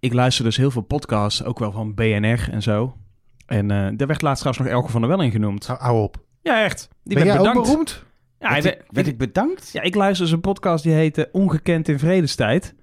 [0.00, 2.96] ik luister dus heel veel podcasts, ook wel van BNR en zo.
[3.46, 5.66] En eh daar werd laatst trouwens nog Elke van der Wel in genoemd.
[5.66, 6.24] Hou, hou op.
[6.42, 6.88] Ja, echt.
[7.04, 7.58] Die ben jij bedankt.
[7.58, 8.04] ook beroemd?
[8.38, 9.72] Ja, werd, ik, werd ik bedankt?
[9.72, 12.74] ja, ik luister dus een podcast die heette Ongekend in Vredestijd.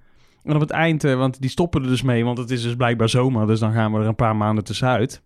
[0.42, 2.74] En op het eind, eh, want die stoppen er dus mee, want het is dus
[2.76, 3.46] blijkbaar zomer.
[3.46, 5.22] Dus dan gaan we er een paar maanden tussenuit.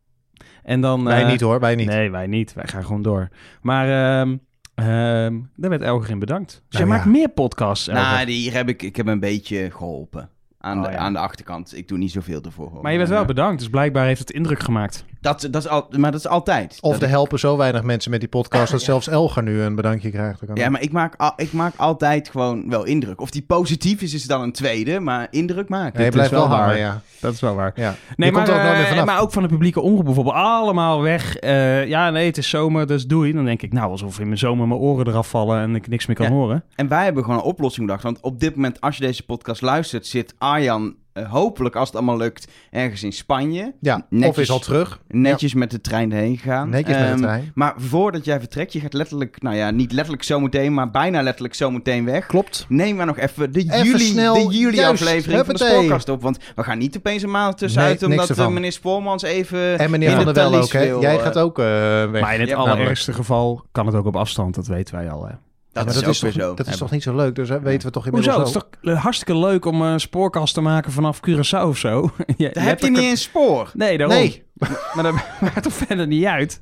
[0.63, 1.05] En dan...
[1.05, 1.87] wij eh, niet hoor, wij niet.
[1.87, 2.53] Nee, wij niet.
[2.53, 3.29] Wij gaan gewoon door.
[3.63, 4.37] Maar ehm
[4.75, 6.51] ehm daar werd Elger in bedankt.
[6.51, 6.89] Dus Nou jij ja.
[6.89, 8.03] maakt meer podcasts, Elger.
[8.03, 10.31] Nou, die- hier heb ik, ik heb een beetje geholpen.
[10.63, 10.97] Aan, Oh, de, ja.
[10.99, 11.77] aan de achterkant.
[11.77, 12.71] Ik doe niet zoveel ervoor.
[12.71, 12.83] hoor.
[12.83, 15.05] maar je werd wel Eh, bedankt, dus blijkbaar heeft het indruk gemaakt.
[15.21, 16.79] Dat, dat is al, maar dat is altijd.
[16.81, 19.61] Of Dat er ik- helpen zo weinig mensen met die podcast dat zelfs Elger nu
[19.61, 20.41] een bedankje krijgt.
[20.55, 23.21] Ja, maar ik maak, al, ik maak altijd gewoon wel indruk.
[23.21, 25.01] Of die positief is, is dan een tweede.
[25.01, 25.93] Maar indruk maken.
[25.93, 26.79] Nee, je is blijft wel waar.
[26.79, 27.01] ja.
[27.21, 27.73] Dat is wel waar.
[27.75, 27.95] ja.
[28.17, 29.05] Nee, je maar, komt er ook nooit meer eh, vanaf.
[29.07, 30.35] maar ook van de publieke omroep bijvoorbeeld.
[30.37, 31.37] Allemaal weg.
[31.37, 33.33] Eh, ja, nee, het is zomer, dus doei.
[33.33, 36.07] Dan denk ik, nou, alsof in mijn zomer mijn oren eraf vallen en ik niks
[36.07, 36.33] meer kan Ja.
[36.33, 36.65] horen.
[36.75, 38.05] En wij hebben gewoon een oplossing bedacht.
[38.05, 40.95] Want op dit moment, als je deze podcast luistert, zit Arjan
[41.29, 43.75] hopelijk, als het allemaal lukt, ergens in Spanje.
[43.81, 45.01] ja, of netjes- is al terug.
[45.09, 46.69] Netjes met de trein erheen gegaan.
[46.69, 47.51] Netjes met de Ehm, trein.
[47.55, 51.55] Maar voordat jij vertrekt, je gaat letterlijk, nou ja, niet letterlijk zometeen, maar bijna letterlijk
[51.55, 52.27] zometeen weg.
[52.27, 52.67] Klopt.
[52.69, 55.65] Neem maar nog even de Even juli, snel, de juli juist, aflevering van de.
[55.65, 56.23] Spoorkast op.
[56.23, 58.53] Want we gaan niet opeens een maand tussenuit, Nee, omdat eh, ervan.
[58.53, 59.79] meneer Spoormans even...
[59.79, 60.83] En meneer in Van de der Wel ook, hè?
[60.83, 61.65] Jij eh, gaat ook eh,
[62.11, 62.21] weg.
[62.23, 65.27] Maar in het Ja, allerergste geval kan het ook op afstand, dat weten wij al.
[65.27, 65.33] Hè.
[65.73, 66.55] Dat maar is dat ook is, weer toch, zo.
[66.55, 67.35] dat is toch niet zo leuk?
[67.35, 68.53] Dus hè, weten we toch inmiddels Hoezo?
[68.59, 72.11] Het is toch eh, hartstikke leuk om een spoorkast te maken vanaf Curaçao of zo?
[72.37, 73.71] je, Daar heb je niet eens spoor.
[73.75, 74.17] Nee, daarom.
[74.17, 74.45] Nee,
[74.95, 76.61] Maar dat maakt toch verder niet uit?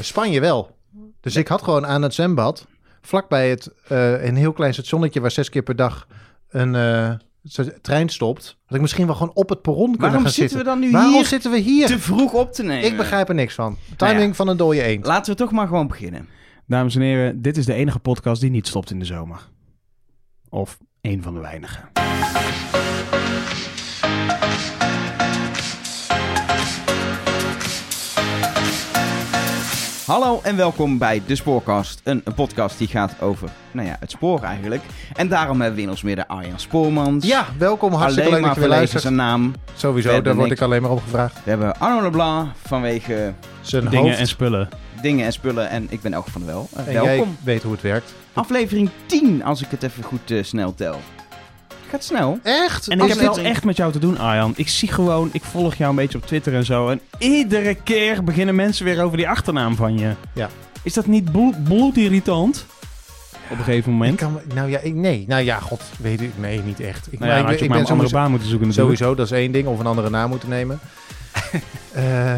[0.00, 0.76] Spanje wel.
[1.20, 2.66] Dus ik had gewoon aan het zwembad,
[3.02, 6.06] vlakbij het, eh, een heel klein stationnetje waar zes keer per dag
[6.50, 7.10] een eh,
[7.82, 10.58] trein stopt, had ik misschien wel gewoon op het perron kunnen Waarom gaan zitten zitten.
[10.58, 11.86] we dan nu Waarom hier zitten we hier?
[11.86, 12.84] te vroeg op te nemen?
[12.84, 13.76] Ik begrijp er niks van.
[13.96, 14.34] Timing Nou ja.
[14.34, 15.06] van een dode eend.
[15.06, 16.28] Laten we toch maar gewoon beginnen.
[16.66, 19.48] Dames en heren, dit is de enige podcast die niet stopt in de zomer.
[20.48, 21.80] Of één van de weinige.
[30.06, 32.00] Hallo en welkom bij De Spoorkast.
[32.04, 34.82] Een, een podcast die gaat over, nou ja, het spoor eigenlijk.
[35.14, 37.26] En daarom hebben we in ons midden Arjan Spoormans.
[37.26, 37.92] Ja, welkom.
[37.92, 39.02] Hartstikke alleen leuk maar dat je weer luistert.
[39.02, 39.52] zijn naam.
[39.74, 41.34] Sowieso, daar word ik alleen maar op gevraagd.
[41.44, 44.18] We hebben Arno Leblanc vanwege Zijn Dingen hoofd.
[44.18, 44.68] en spullen.
[45.04, 45.68] Dingen en spullen.
[45.68, 46.68] En ik ben Elke van der Wel.
[46.76, 47.14] Eh, En welkom.
[47.14, 48.14] jij weet hoe het werkt.
[48.32, 51.00] Aflevering 10, als ik het even goed eh, snel tel.
[51.90, 52.38] Gaat snel.
[52.42, 52.88] Echt?
[52.88, 54.52] En ik Is heb dit- echt met jou te doen, Arjan.
[54.56, 56.88] Ik zie gewoon, ik volg jou een beetje op Twitter en zo.
[56.88, 60.12] En iedere keer beginnen mensen weer over die achternaam van je.
[60.32, 60.48] Ja.
[60.82, 62.66] Is dat niet bloed, bloedirritant?
[63.50, 64.16] Op een gegeven Ik moment.
[64.18, 65.24] kan, nou ja, ik, nee.
[65.28, 66.30] Nou ja, god, weet ik.
[66.36, 67.06] Nee, niet echt.
[67.12, 68.66] Ik, Nou ja, ik, had je ik maar ben een andere sowieso, baan moeten zoeken
[68.68, 68.96] natuurlijk.
[68.98, 69.66] sowieso, dat is één ding.
[69.66, 70.78] Of een andere naam moeten nemen.
[71.92, 72.34] Eh,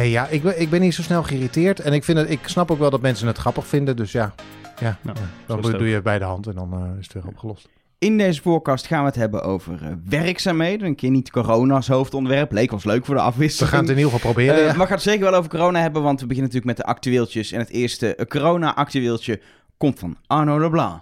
[0.00, 1.80] nee, ja, ik ben, ik ben niet zo snel geïrriteerd.
[1.80, 3.96] En ik, vind het, ik snap ook wel dat mensen het grappig vinden.
[3.96, 4.34] Dus ja,
[4.80, 5.16] ja Nou,
[5.46, 7.68] dan doe je het bij de hand en dan eh, is het weer opgelost.
[8.00, 10.86] In deze podcast gaan we het hebben over eh, werkzaamheden.
[10.86, 12.52] Een keer niet corona als hoofdonderwerp.
[12.52, 13.70] Leek ons leuk voor de We afwisseling.
[13.70, 14.54] gaan het in ieder geval proberen.
[14.54, 14.66] Eh, ja.
[14.66, 16.92] Maar we gaan het zeker wel over corona hebben, want we beginnen natuurlijk met de
[16.92, 17.52] actueeltjes.
[17.52, 19.40] En het eerste eh, corona-actueeltje
[19.76, 21.00] komt van Arno Leblanc.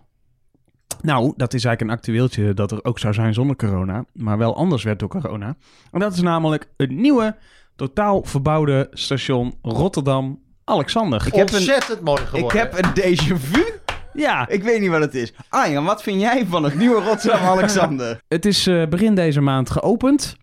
[1.03, 4.04] Nou, dat is eigenlijk een actueeltje dat er ook zou zijn zonder corona.
[4.12, 5.56] Maar wel anders werd door corona.
[5.92, 7.37] En dat is namelijk het nieuwe,
[7.78, 11.27] totaal verbouwde station Rotterdam-Alexander.
[11.27, 12.59] ik heb een- Ontzettend mooi Ik geworden.
[12.61, 13.65] heb een déjà vu.
[14.12, 15.33] Ja, Ik weet niet wat het is.
[15.49, 18.21] Arjan, wat vind jij van het nieuwe Rotterdam-Alexander?
[18.28, 20.37] Het is eh, begin deze maand geopend.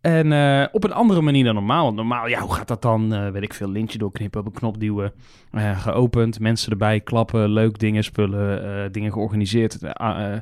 [0.00, 1.84] En eh, op een andere manier dan normaal.
[1.84, 3.14] Want normaal, ja, hoe gaat dat dan?
[3.14, 5.12] Eh, weet ik veel, lintje doorknippen, op een knop duwen.
[5.50, 9.94] Eh, geopend, mensen erbij klappen, leuk dingen, spullen, dingen georganiseerd.
[9.94, 10.36] Ah,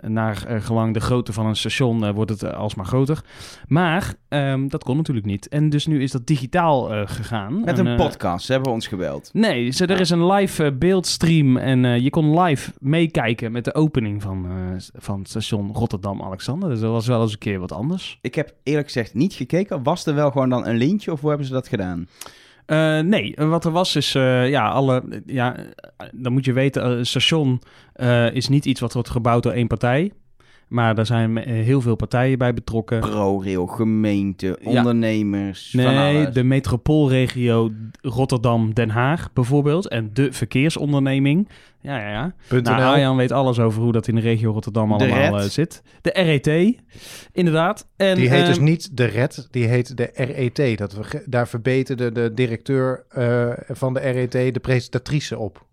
[0.00, 3.24] naar gelang de grootte van een station wordt het alsmaar groter.
[3.68, 5.48] Maar ehm, dat kon natuurlijk niet.
[5.48, 7.60] En dus nu is dat digitaal gegaan.
[7.60, 9.30] Met En, een podcast, ze hebben ons gebeld.
[9.32, 14.22] Nee, ze, er is een live beeldstream en je kon live meekijken met de opening
[14.22, 14.46] van,
[14.94, 16.68] van station Rotterdam-Alexander.
[16.68, 18.18] Dus dat was wel eens een keer wat anders.
[18.20, 19.82] Ik heb eerlijk gezegd niet gekeken.
[19.82, 22.06] Was er wel gewoon dan een lintje of hoe hebben ze dat gedaan?
[22.66, 25.56] Eh, nee, wat er was is, eh, ja, alle, ja,
[26.12, 27.62] dan moet je weten, eh, een station
[28.32, 30.12] is niet iets wat wordt gebouwd door één partij.
[30.68, 33.00] Maar daar zijn eh, heel veel partijen bij betrokken.
[33.00, 34.70] ProRail, gemeente, Ja.
[34.78, 36.34] ondernemers, van Nee, alles.
[36.34, 37.70] de metropoolregio
[38.00, 39.88] Rotterdam-Den Haag bijvoorbeeld.
[39.88, 41.48] En de verkeersonderneming.
[41.80, 42.34] Ja, ja, ja.
[42.60, 42.82] Nou.
[42.82, 45.82] Arjan weet alles over hoe dat in de regio Rotterdam allemaal eh, zit.
[46.00, 46.76] De RET,
[47.32, 47.88] inderdaad.
[47.96, 50.78] En, Die heet dus ehm, niet de RET, die heet de RET.
[50.78, 55.65] Dat we, daar verbeterde de directeur eh, van de RET de presentatrice op.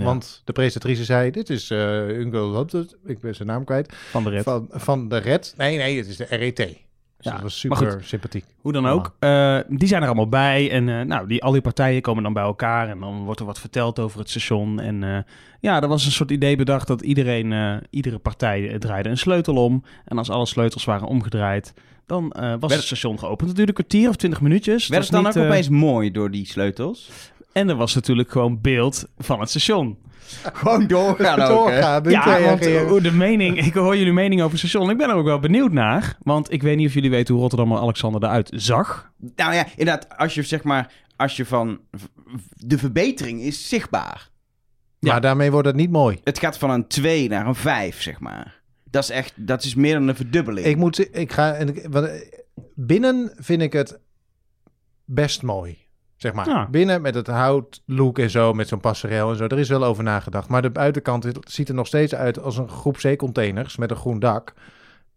[0.00, 2.66] ja, Want de presentatrice zei, dit is uh, Ungo
[3.06, 4.42] ik ben zijn naam kwijt, van de RET.
[4.42, 5.54] van, van de RET.
[5.56, 6.56] Nee, nee, het is de RET.
[6.56, 8.44] Dus Ja, dat was super sympathiek.
[8.60, 9.16] Hoe dan ook.
[9.18, 10.70] Eh, die zijn er allemaal bij.
[10.70, 12.88] En eh, nou, die, al die partijen komen dan bij elkaar.
[12.88, 14.80] En dan wordt er wat verteld over het station.
[14.80, 15.18] En eh,
[15.60, 19.64] ja, er was een soort idee bedacht dat iedereen, eh, iedere partij draaide een sleutel
[19.64, 19.84] om.
[20.04, 21.72] En als alle sleutels waren omgedraaid,
[22.06, 23.48] dan eh, was Werd- het station geopend.
[23.48, 24.88] Het duurde een kwartier of twintig minuutjes.
[24.88, 27.10] Werd het dan ook niet, opeens mooi door die sleutels?
[27.52, 29.98] En er was natuurlijk gewoon beeld van het station.
[30.52, 31.80] Gewoon doorgaan ook, hè?
[31.80, 34.90] Doorgaan, niet ja, want eh, de mening, ik hoor jullie mening over het station.
[34.90, 36.16] Ik ben er ook wel benieuwd naar.
[36.22, 39.12] Want ik weet niet of jullie weten hoe Rotterdam Alexander eruit zag.
[39.36, 41.80] Nou ja, inderdaad, als je zeg maar, als je van,
[42.56, 44.28] de verbetering is zichtbaar.
[44.98, 45.12] Ja.
[45.12, 46.20] Maar daarmee wordt het niet mooi.
[46.24, 48.62] Het gaat van een 2 naar een 5, zeg maar.
[48.90, 50.66] Dat is echt, dat is meer dan een verdubbeling.
[50.66, 52.04] Ik moet, ik ga, eh,
[52.74, 53.98] binnen vind ik het
[55.04, 55.88] best mooi.
[56.20, 56.48] Zeg maar.
[56.48, 56.68] Ja.
[56.68, 59.44] Binnen met het houtlook en zo, met zo'n passerel en zo.
[59.44, 60.48] Er is wel over nagedacht.
[60.48, 64.18] Maar de buitenkant ziet er nog steeds uit als een groep zeecontainers met een groen
[64.18, 64.54] dak.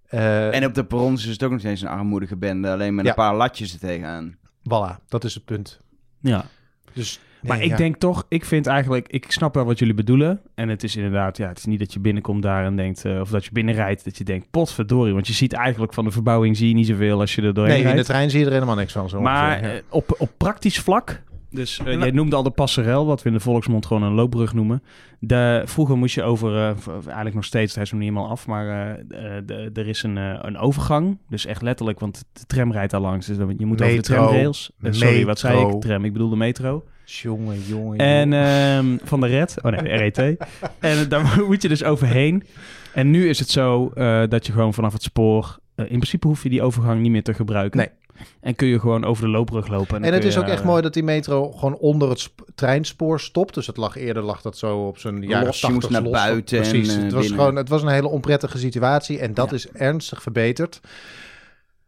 [0.07, 3.03] Eh En op de perrons is het ook nog steeds een armoedige bende, alleen met
[3.05, 3.09] Ja.
[3.09, 4.37] een paar latjes er tegenaan.
[4.69, 5.79] voilà, dat is het punt.
[6.19, 6.45] Ja.
[6.93, 7.77] Dus, Maar nee, ik ja.
[7.77, 10.41] denk toch, ik vind eigenlijk, ik snap wel wat jullie bedoelen.
[10.55, 13.19] En het is inderdaad, ja, het is niet dat je binnenkomt daar en denkt, eh,
[13.19, 15.13] of dat je binnenrijdt, dat je denkt, potverdorie.
[15.13, 17.83] Want je ziet eigenlijk van de verbouwing zie je niet zoveel als je er doorheen
[17.83, 19.09] Nee, in de trein zie je er helemaal niks van.
[19.09, 19.75] Zo maar ongeveer, ja.
[19.75, 21.21] eh, op, op praktisch vlak,
[21.53, 24.13] dus eh, Ja, jij noemde al de passerel, wat we in de volksmond gewoon een
[24.13, 24.83] loopbrug noemen.
[25.19, 28.47] De, vroeger moest je over, eh, eigenlijk nog steeds, hij is nog niet helemaal af,
[28.47, 31.17] maar eh, eh, de, er is een, eh, een overgang.
[31.29, 33.25] Dus echt letterlijk, want de tram rijdt daar langs.
[33.25, 34.71] Dus je moet over de tramrails.
[34.81, 35.81] Sorry, wat zei ik?
[35.81, 36.83] Tram, ik bedoel de metro.
[37.05, 38.97] Jongen, jongen, En jongen.
[38.99, 39.55] ehm, van de red.
[39.61, 40.17] Oh nee, de RET.
[40.79, 42.43] en daar moet je dus overheen.
[42.93, 45.59] En nu is het zo eh, dat je gewoon vanaf het spoor...
[45.75, 47.77] eh, in principe hoef je die overgang niet meer te gebruiken.
[47.79, 47.89] Nee.
[48.41, 50.03] En kun je gewoon over de loopbrug lopen.
[50.03, 53.19] En het is ook echt eh, mooi dat die metro gewoon onder het sp- treinspoor
[53.19, 53.53] stopt.
[53.53, 56.01] Dus het lag eerder lag dat zo op zijn jaren Los, je moest 80 naar
[56.01, 56.11] los.
[56.11, 56.93] buiten en, Precies.
[56.95, 57.39] het, was binnen.
[57.39, 59.19] gewoon, het was een hele onprettige situatie.
[59.19, 59.55] En dat Ja.
[59.55, 60.81] is ernstig verbeterd.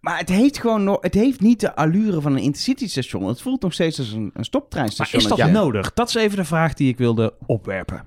[0.06, 3.28] Maar het heeft gewoon nog, het heeft niet de allure van een intercity station.
[3.28, 5.22] Het voelt nog steeds als een, een Maar stoptreinstation.
[5.22, 5.48] is dat Ja.
[5.48, 5.94] nodig?
[5.94, 8.06] Dat is even de vraag die ik wilde opwerpen.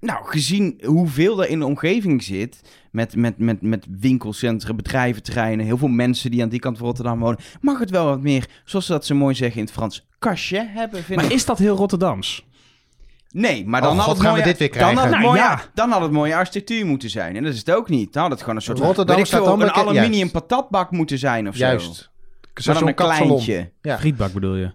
[0.00, 2.60] Nou, gezien hoeveel er in de omgeving zit,
[2.90, 7.18] met, met, met, met winkelcentra, bedrijventerreinen, heel veel mensen die aan die kant van Rotterdam
[7.18, 10.06] wonen, mag het wel wat meer, zoals ze dat zo mooi zeggen in het Frans,
[10.18, 11.36] cachet hebben, vind Maar ik.
[11.36, 12.45] is dat heel Rotterdams?
[13.30, 15.12] Nee, maar dan Oh, had God, het gaan we mooie, dit weer dan had het
[15.12, 15.60] Nou, mooie, ja.
[15.74, 17.36] dan had het mooie architectuur moeten zijn.
[17.36, 18.12] En dat is het ook niet.
[18.12, 20.32] Dan had het gewoon een soort Rotterdam weet ik staat veel, dan een aluminium juist.
[20.32, 21.64] patatbak moeten zijn of zo.
[21.66, 22.10] Juist.
[22.66, 23.26] Maar dan een Kapsalon.
[23.26, 23.72] kleintje.
[23.82, 23.98] Ja.
[23.98, 24.72] Frietbak bedoel je?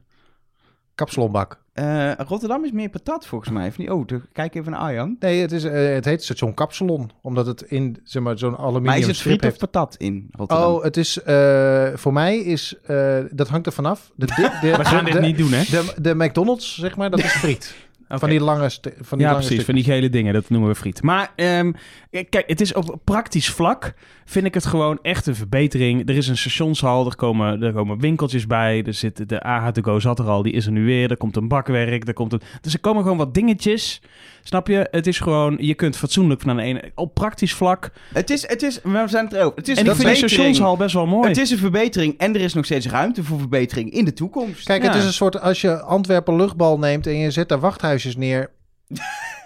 [0.96, 1.60] Kapsalonbak.
[1.74, 3.68] Eh, Rotterdam is meer patat volgens mij.
[3.68, 3.90] Of niet?
[3.90, 5.16] Oh, kijk even naar Arjan.
[5.20, 7.12] Nee, het, is, eh, het heet station Kapsalon.
[7.22, 9.58] Omdat het in zeg maar, zo'n aluminium Maar is het friet of heeft.
[9.58, 10.72] patat in Rotterdam?
[10.74, 14.12] Oh, het is eh, voor mij is eh, dat hangt er vanaf.
[14.16, 15.64] De, de, de, We gaan de, dit niet doen, hè?
[15.64, 17.76] De, de McDonald's, zeg maar, dat is friet.
[18.20, 19.66] Van die lange, van die ja, lange precies.
[19.66, 21.02] Van die gele dingen, dat noemen we friet.
[21.02, 21.72] Maar ehm,
[22.10, 23.94] kijk, het is op praktisch vlak
[24.26, 26.10] vind ik het gewoon echt een verbetering.
[26.10, 28.84] Er is een stationshal, er komen, er komen winkeltjes bij.
[28.84, 31.10] Er zit, de AH2Go zat er al, die is er nu weer.
[31.10, 32.42] Er komt een bakwerk, er komt een...
[32.62, 34.02] Dus er komen gewoon wat dingetjes.
[34.44, 34.88] Snap je?
[34.92, 36.92] Het is gewoon, je kunt fatsoenlijk van de ene...
[36.96, 37.92] Op praktisch vlak.
[38.14, 39.58] Het is, het is, we zijn het erover.
[39.58, 40.32] Het is En een ik vind verbetering.
[40.32, 41.28] stationshal best wel mooi.
[41.28, 44.66] Het is een verbetering en er is nog steeds ruimte voor verbetering in de toekomst.
[44.66, 44.88] Kijk, Ja.
[44.88, 48.50] het is een soort, als je Antwerpen luchtbal neemt en je zet daar wachthuisjes neer,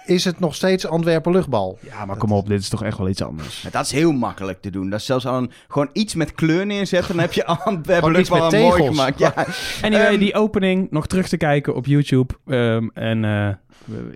[0.06, 1.78] is het nog steeds Antwerpen luchtbal.
[1.82, 3.62] Ja, maar kom op, dit is toch echt wel iets anders.
[3.62, 4.90] Maar dat is heel makkelijk te doen.
[4.90, 7.12] Dat is zelfs al een, gewoon iets met kleur neerzetten.
[7.12, 8.88] Dan heb je Antwerpen Gewoon iets luchtbal mooi tegels.
[8.98, 9.20] gemaakt.
[9.20, 9.34] Ja.
[9.88, 12.34] Anyway, Ehm, die opening nog terug te kijken op YouTube.
[12.48, 13.48] ehm, en eh,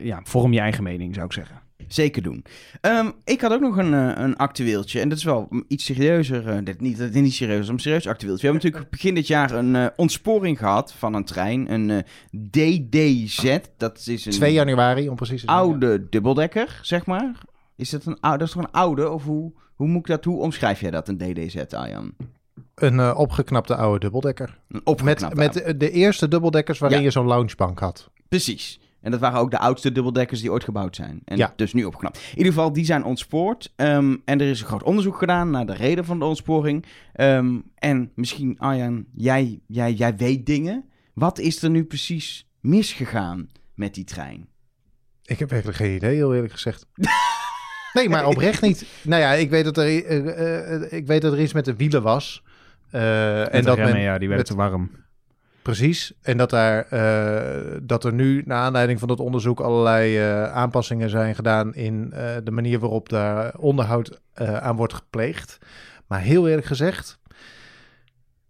[0.01, 1.61] ja, vorm je eigen mening, zou ik zeggen.
[1.87, 2.43] Zeker doen.
[2.81, 4.99] Ehm, ik had ook nog een, eh, een actueeltje.
[4.99, 6.47] En dat is wel iets serieuzer.
[6.49, 8.47] eh, dit, niet dat het niet serieus maar een serieus actueeltje.
[8.47, 11.71] We hebben natuurlijk begin dit jaar een eh, ontsporing gehad van een trein.
[11.73, 11.97] Een eh,
[12.51, 13.57] DDZ.
[13.77, 15.57] Dat is een 2 januari, om precies te zijn.
[15.57, 17.31] oude dubbeldekker, zeg maar.
[17.75, 18.37] Is dat een oude?
[18.37, 19.09] Dat is toch een oude?
[19.09, 20.25] Of hoe, hoe moet ik dat?
[20.25, 22.13] Hoe omschrijf jij dat, een DDZ, Arjan?
[22.75, 24.47] Een eh, opgeknapte oude dubbeldekker.
[24.49, 25.77] Een Met, opgeknapte met oude.
[25.77, 27.03] de eerste dubbeldekkers waarin Ja.
[27.03, 28.09] je zo'n loungebank had.
[28.29, 28.79] Precies.
[29.01, 31.21] En dat waren ook de oudste dubbeldekkers die ooit gebouwd zijn.
[31.25, 31.53] En Ja.
[31.55, 32.17] dus nu opgeknapt.
[32.31, 33.73] In ieder geval, die zijn ontspoord.
[33.75, 36.85] Ehm, en er is een groot onderzoek gedaan naar de reden van de ontsporing.
[37.13, 40.85] Ehm, en misschien, Arjan, jij, jij, jij weet dingen.
[41.13, 44.47] Wat is er nu precies misgegaan met die trein?
[45.25, 46.85] Ik heb eigenlijk geen idee, heel eerlijk gezegd.
[47.93, 48.85] nee, maar oprecht niet.
[49.03, 51.75] Nou ja, ik weet dat er, eh, eh, ik weet dat er iets met de
[51.75, 52.43] wielen was.
[52.91, 54.91] Eh, en, dat remmen, men, ja, die werden met- te warm.
[55.61, 56.13] Precies.
[56.21, 61.09] En dat, daar, eh, dat er nu, naar aanleiding van dat onderzoek, allerlei eh, aanpassingen
[61.09, 65.57] zijn gedaan in eh, de manier waarop daar onderhoud aan wordt gepleegd.
[66.07, 67.19] Maar heel eerlijk gezegd,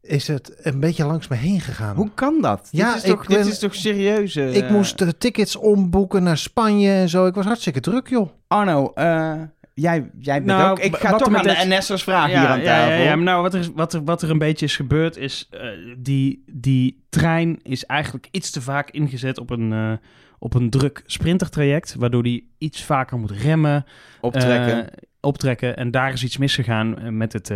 [0.02, 1.96] is het een beetje langs me heen gegaan.
[1.96, 2.68] Hoe kan dat?
[2.72, 4.36] Ja, dit is toch, ik dit is toch serieus?
[4.36, 7.26] Ik moest de tickets omboeken naar Spanje en zo.
[7.26, 8.30] Ik was hartstikke druk, joh.
[8.48, 9.42] Arno, eh,
[9.80, 10.80] jij, jij bent Nou, ook...
[10.80, 12.92] Ik ga toch aan de NS'ers vragen ja, hier aan ja, tafel.
[12.98, 15.18] Ja, ja, maar nou, wat er, is- wat, er, wat er een beetje is gebeurd
[15.18, 15.48] is...
[15.52, 15.68] eh,
[15.98, 19.92] die, die trein is eigenlijk iets te vaak ingezet op een, eh,
[20.40, 21.96] op een druk sprintertraject...
[21.96, 23.86] waardoor die iets vaker moet remmen,
[24.22, 24.86] Optrekken.
[24.92, 25.78] eh, optrekken.
[25.78, 27.54] En daar is iets misgegaan met het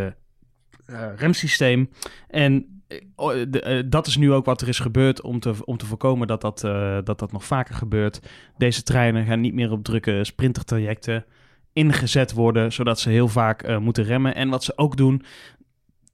[1.15, 1.89] remsysteem.
[2.27, 2.81] En
[3.49, 6.41] de, dat is nu ook wat er is gebeurd om te, om te voorkomen dat
[6.41, 6.59] dat,
[7.05, 8.19] dat dat nog vaker gebeurt.
[8.57, 11.25] Deze treinen gaan niet meer op drukke sprintertrajecten
[11.73, 14.35] ingezet worden, zodat ze heel vaak eh, moeten remmen.
[14.35, 15.23] En wat ze ook doen,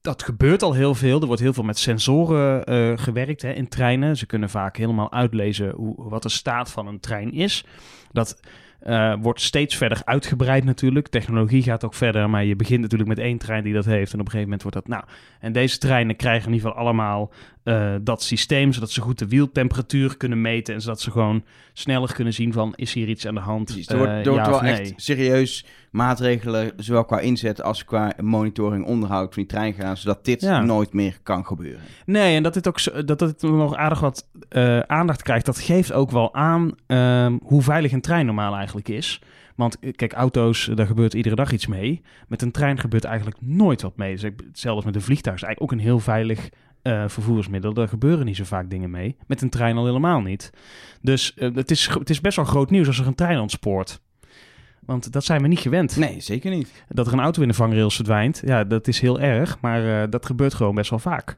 [0.02, 1.22] dat gebeurt al heel veel.
[1.22, 4.18] Er wordt heel veel met sensoren eh, gewerkt hè, in treinen.
[4.18, 7.66] Ze kunnen vaak helemaal uitlezen hoe, wat de staat van een trein is.
[8.12, 8.40] Dat
[8.80, 11.08] eh, wordt steeds verder uitgebreid natuurlijk.
[11.08, 14.14] Technologie gaat ook verder, maar je begint natuurlijk met één trein die dat heeft.
[14.14, 14.88] En op een gegeven moment wordt dat...
[14.88, 15.04] Nou,
[15.40, 17.32] en deze treinen krijgen in ieder geval allemaal
[17.64, 18.74] eh, dat systeem...
[18.74, 20.74] zodat ze goed de wieltemperatuur kunnen meten...
[20.74, 22.74] en zodat ze gewoon sneller kunnen zien van...
[22.76, 23.66] is hier iets aan de hand?
[23.66, 24.72] Precies, er wordt, Eh, er wordt ja wel nee?
[24.74, 30.26] echt serieus maatregelen, zowel qua inzet als qua monitoring, onderhoud van die trein gedaan, zodat
[30.26, 30.62] dit Ja.
[30.62, 31.82] nooit meer kan gebeuren.
[32.06, 35.60] Nee, en dat dit ook zo- dat dit nog aardig wat eh, aandacht krijgt, dat
[35.60, 39.22] geeft ook wel aan ehm, hoe veilig een trein normaal eigenlijk is.
[39.56, 42.02] Want eh, kijk, auto's, eh, daar gebeurt iedere dag iets mee.
[42.28, 44.12] Met een trein gebeurt eigenlijk nooit wat mee.
[44.14, 45.36] Dus hetzelfde als met een vliegtuig.
[45.36, 46.50] is eigenlijk ook een heel veilig
[46.82, 47.74] eh, vervoersmiddel.
[47.74, 49.16] Daar gebeuren niet zo vaak dingen mee.
[49.28, 50.50] Met een trein al helemaal niet.
[51.02, 54.02] Dus eh, het, is, het is best wel groot nieuws als er een trein ontspoort.
[54.86, 55.98] Want dat zijn we niet gewend.
[55.98, 56.84] Nee, zeker niet.
[56.88, 59.58] Dat er een auto in de vangrails verdwijnt, ja, dat is heel erg.
[59.62, 61.38] Maar eh, dat gebeurt gewoon best wel vaak.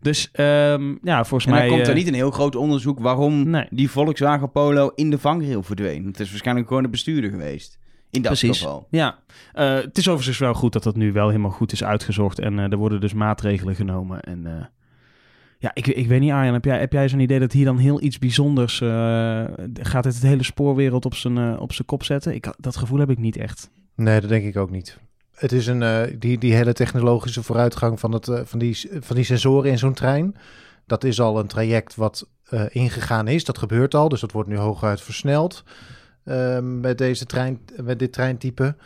[0.00, 1.66] Dus ehm, ja, volgens En mij...
[1.66, 3.66] dan komt er niet een heel groot onderzoek waarom Nee.
[3.70, 6.06] die Volkswagen Polo in de vangrail verdween.
[6.06, 7.78] Het is waarschijnlijk gewoon de bestuurder geweest.
[8.10, 8.58] In dat Precies.
[8.58, 8.86] geval.
[8.90, 9.18] Ja,
[9.52, 12.38] het is overigens wel goed dat dat nu wel helemaal goed is uitgezocht.
[12.38, 14.20] En er worden dus maatregelen genomen.
[14.20, 14.70] En
[15.66, 17.78] ja, ik, ik weet niet, Arjan, heb jij, heb jij zo'n idee dat hier dan
[17.78, 18.80] heel iets bijzonders...
[18.80, 22.34] eh, gaat het het hele spoorwereld op zijn, eh, op zijn kop zetten?
[22.34, 23.70] Ik, dat gevoel heb ik niet echt.
[23.94, 24.98] Nee, dat denk ik ook niet.
[25.34, 29.24] Het is een, eh, die, die hele technologische vooruitgang van, het, van, die, van die
[29.24, 30.34] sensoren in zo'n trein.
[30.86, 32.28] Dat is al een traject wat
[32.68, 33.44] ingegaan is.
[33.44, 35.64] Dat gebeurt al, dus dat wordt nu hooguit versneld
[36.62, 38.76] met, deze trein, met dit treintype.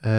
[0.00, 0.10] Eh,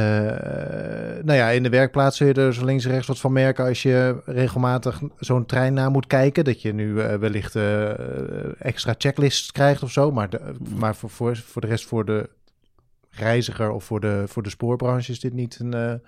[1.24, 3.66] nou ja, in de werkplaats zul je er zo links en rechts wat van merken
[3.66, 6.44] als je regelmatig zo'n trein na moet kijken.
[6.44, 10.12] Dat je nu eh, wellicht eh, extra checklists krijgt of zo.
[10.12, 10.30] Maar,
[10.76, 12.30] maar voor, voor, de rest voor de
[13.10, 16.02] reiziger of voor de, voor de spoorbranche is dit niet een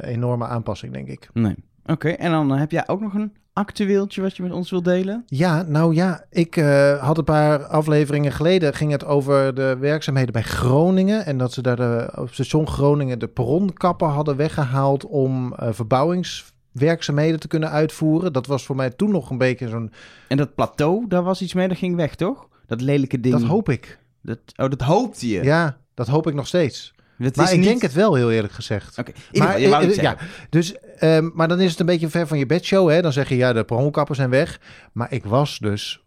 [0.00, 1.28] enorme aanpassing, denk ik.
[1.32, 1.54] Nee.
[1.86, 5.22] Oké, en dan heb jij ook nog een actueeltje wat je met ons wilt delen?
[5.26, 10.32] Ja, nou ja, ik eh, had een paar afleveringen geleden ging het over de werkzaamheden
[10.32, 15.54] bij Groningen en dat ze daar de, op station Groningen de perronkappen hadden weggehaald om
[15.54, 18.32] eh, verbouwingswerkzaamheden te kunnen uitvoeren.
[18.32, 19.92] Dat was voor mij toen nog een beetje zo'n,
[20.28, 22.48] En dat plateau, daar was iets mee, dat ging weg, toch?
[22.66, 23.34] Dat lelijke ding.
[23.34, 23.98] dat hoop ik.
[24.22, 25.42] Dat, oh, dat hoopte je.
[25.42, 26.94] Ja, dat hoop ik nog steeds.
[27.18, 28.98] Het maar is ik niet- denk het wel, heel eerlijk gezegd.
[28.98, 30.16] Oké, in ieder geval, je Maar, eh, eh, ja,
[30.50, 32.90] dus, ehm, maar dan is het een beetje ver van je bedshow.
[32.90, 33.02] Hè?
[33.02, 34.60] Dan zeg je, ja, de perronkappen zijn weg.
[34.92, 36.02] Maar ik was dus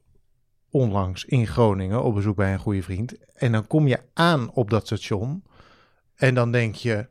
[0.69, 3.13] onlangs in Groningen op bezoek bij een goede vriend.
[3.35, 5.43] En dan kom je aan op dat station.
[6.15, 7.07] En dan denk je,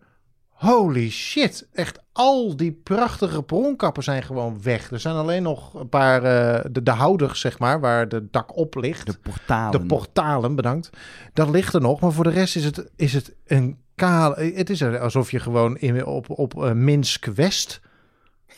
[0.48, 4.90] holy shit, echt al die prachtige perronkappen zijn gewoon weg.
[4.90, 8.56] Er zijn alleen nog een paar, eh, de, de houders, zeg maar, waar de dak
[8.56, 9.06] op ligt.
[9.06, 9.80] De portalen.
[9.80, 10.90] De portalen, bedankt.
[11.32, 13.78] Dat ligt er nog, maar voor de rest is het, is het een
[14.08, 14.52] kale...
[14.54, 17.80] Het is er alsof je gewoon in, op, op eh, Minsk West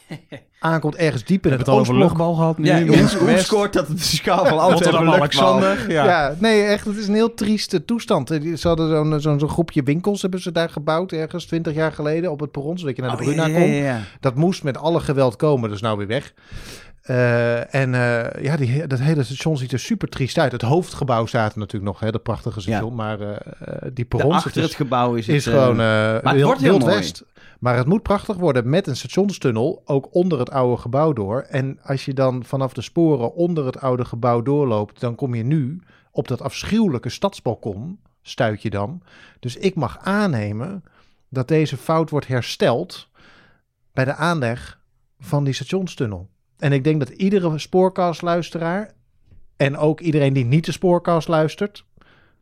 [0.61, 2.59] aankomt, ergens diep in het het al over luchtbal gehad.
[2.59, 3.45] Nu ja, hoe, Minsk hoe West.
[3.45, 5.15] scoort dat op de schaal van luchtbal?
[5.15, 5.91] Alexander.
[5.91, 6.05] Ja.
[6.05, 6.35] Ja.
[6.39, 8.31] nee, echt, het is een heel trieste toestand.
[8.31, 11.93] Eh, Ze hadden zo'n zo'n zo'n groepje winkels hebben ze daar gebouwd, ergens 20 jaar
[11.93, 13.69] geleden op het perron, zodat je naar de Oh, Bruna ja, kon.
[13.69, 14.01] ja, ja.
[14.21, 16.33] Dat moest met alle geweld komen, dus nou weer weg.
[17.03, 20.53] Eh, en eh, ja, die, dat hele station ziet er super triest uit.
[20.53, 22.95] Het hoofdgebouw staat er natuurlijk nog, hè, dat prachtige station.
[22.95, 25.37] Maar eh, die perrons, Achter het is, gebouw is het...
[25.37, 26.95] is gewoon eh het wild, wordt heel Wild mooi.
[26.95, 27.25] West.
[27.59, 31.41] Maar het moet prachtig worden met een stationstunnel, ook onder het oude gebouw door.
[31.41, 35.43] En als je dan vanaf de sporen onder het oude gebouw doorloopt, dan kom je
[35.43, 35.81] nu
[36.11, 39.03] op dat afschuwelijke stadsbalkon, stuit je dan.
[39.41, 40.85] Dus ik mag aannemen
[41.29, 43.09] dat deze fout wordt hersteld
[43.93, 44.81] bij de aanleg
[45.19, 46.29] van die stationstunnel.
[46.63, 48.91] En ik denk dat iedere spoorkastluisteraar
[49.57, 51.85] en ook iedereen die niet de spoorkast luistert,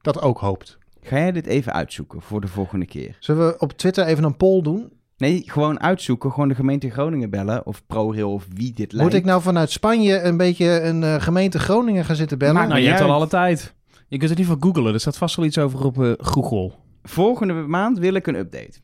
[0.00, 0.78] dat ook hoopt.
[1.02, 3.16] Ga jij dit even uitzoeken voor de volgende keer?
[3.20, 4.92] Zullen we op Twitter even een poll doen?
[5.16, 6.30] Nee, gewoon uitzoeken.
[6.30, 7.66] Gewoon de gemeente Groningen bellen.
[7.66, 9.10] Of ProRail of wie dit lijkt.
[9.10, 12.54] Moet ik nou vanuit Spanje een beetje een eh, gemeente Groningen gaan zitten bellen?
[12.54, 13.74] Maakt Nou, je niet hebt al alle tijd.
[14.08, 14.94] Je kunt het in ieder geval googlen.
[14.94, 16.72] Er staat vast wel iets over op eh, Google.
[17.02, 18.80] Volgende maand wil ik een update.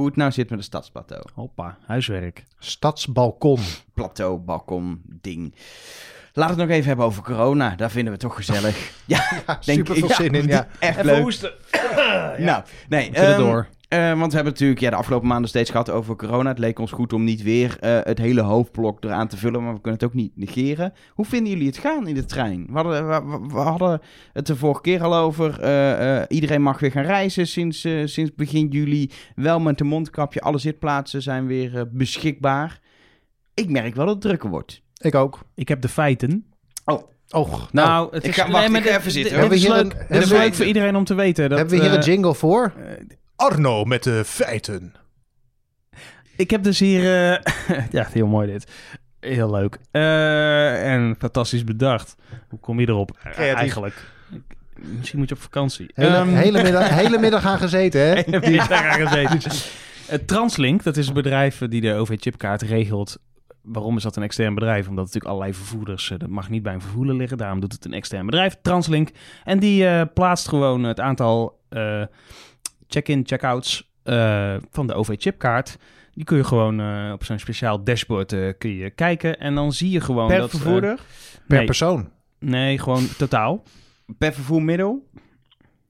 [0.00, 1.22] Hoe het nou zit met het stadsplateau.
[1.34, 2.44] Hoppa, huiswerk.
[2.58, 3.58] Stadsbalkon.
[3.94, 5.54] Plateau, balkon, ding.
[6.32, 7.74] Laten we het nog even hebben over corona.
[7.76, 8.76] Daar vinden we toch gezellig.
[9.06, 10.14] Ja, denk super veel ik.
[10.14, 10.68] zin in, ja.
[10.78, 11.22] Echt leuk.
[11.22, 11.52] hoesten.
[12.38, 13.10] Nou, nee.
[13.12, 13.68] Ehm, door.
[13.90, 16.48] Eh, want we hebben natuurlijk ja, de afgelopen maanden steeds gehad over corona.
[16.48, 19.74] Het leek ons goed om niet weer eh, het hele hoofdblok eraan te vullen, maar
[19.74, 20.92] we kunnen het ook niet negeren.
[21.14, 22.66] Hoe vinden jullie het gaan in de trein?
[22.66, 24.00] We hadden, we, we hadden
[24.32, 25.60] het de vorige keer al over.
[25.60, 29.10] eh, eh, iedereen mag weer gaan reizen sinds, sinds begin juli.
[29.34, 30.40] Wel met een mondkapje.
[30.40, 32.80] Alle zitplaatsen zijn weer eh, beschikbaar.
[33.54, 34.82] Ik merk wel dat het drukker wordt.
[35.00, 35.38] Ik ook.
[35.54, 36.44] Ik heb de feiten.
[37.30, 39.50] Och, Nou, het ik is, ga- wacht, maar ik ga even zitten, dit-.
[39.50, 41.48] Dit is leuk, dit is leuk voor iedereen om te weten.
[41.48, 42.72] Dat, Hebben we hier een jingle voor?
[43.40, 44.94] Arno met de feiten.
[46.36, 47.00] Ik heb dus hier...
[47.32, 47.38] eh,
[47.90, 48.70] ja, heel mooi dit.
[49.20, 49.78] Heel leuk.
[49.90, 52.16] Eh, en fantastisch bedacht.
[52.48, 53.10] Hoe kom je erop?
[53.22, 53.58] Eh, Creatief.
[53.58, 54.04] eigenlijk.
[54.78, 55.90] Misschien moet je op vakantie.
[55.94, 58.12] Hele, Ehm, hele, middag, hele middag aan gezeten, hè?
[58.30, 59.50] heb je daar aan gezeten?
[60.26, 63.18] Translink, dat is een bedrijf die de OV-chipkaart regelt.
[63.62, 64.88] Waarom is dat een extern bedrijf?
[64.88, 67.38] Omdat natuurlijk allerlei vervoerders, dat mag niet bij een vervoerder liggen.
[67.38, 69.08] Daarom doet het een extern bedrijf, Translink.
[69.44, 72.02] En die eh, plaatst gewoon het aantal eh,
[72.92, 75.78] check-in, check-outs eh, van de OV-chipkaart.
[76.14, 79.38] Die kun je gewoon eh, op zo'n speciaal dashboard eh, kun je kijken.
[79.38, 80.50] En dan zie je gewoon Per dat...
[80.50, 80.94] vervoerder?
[81.46, 82.10] Per nee, persoon.
[82.38, 83.62] nee, gewoon totaal.
[84.18, 85.08] Per vervoermiddel?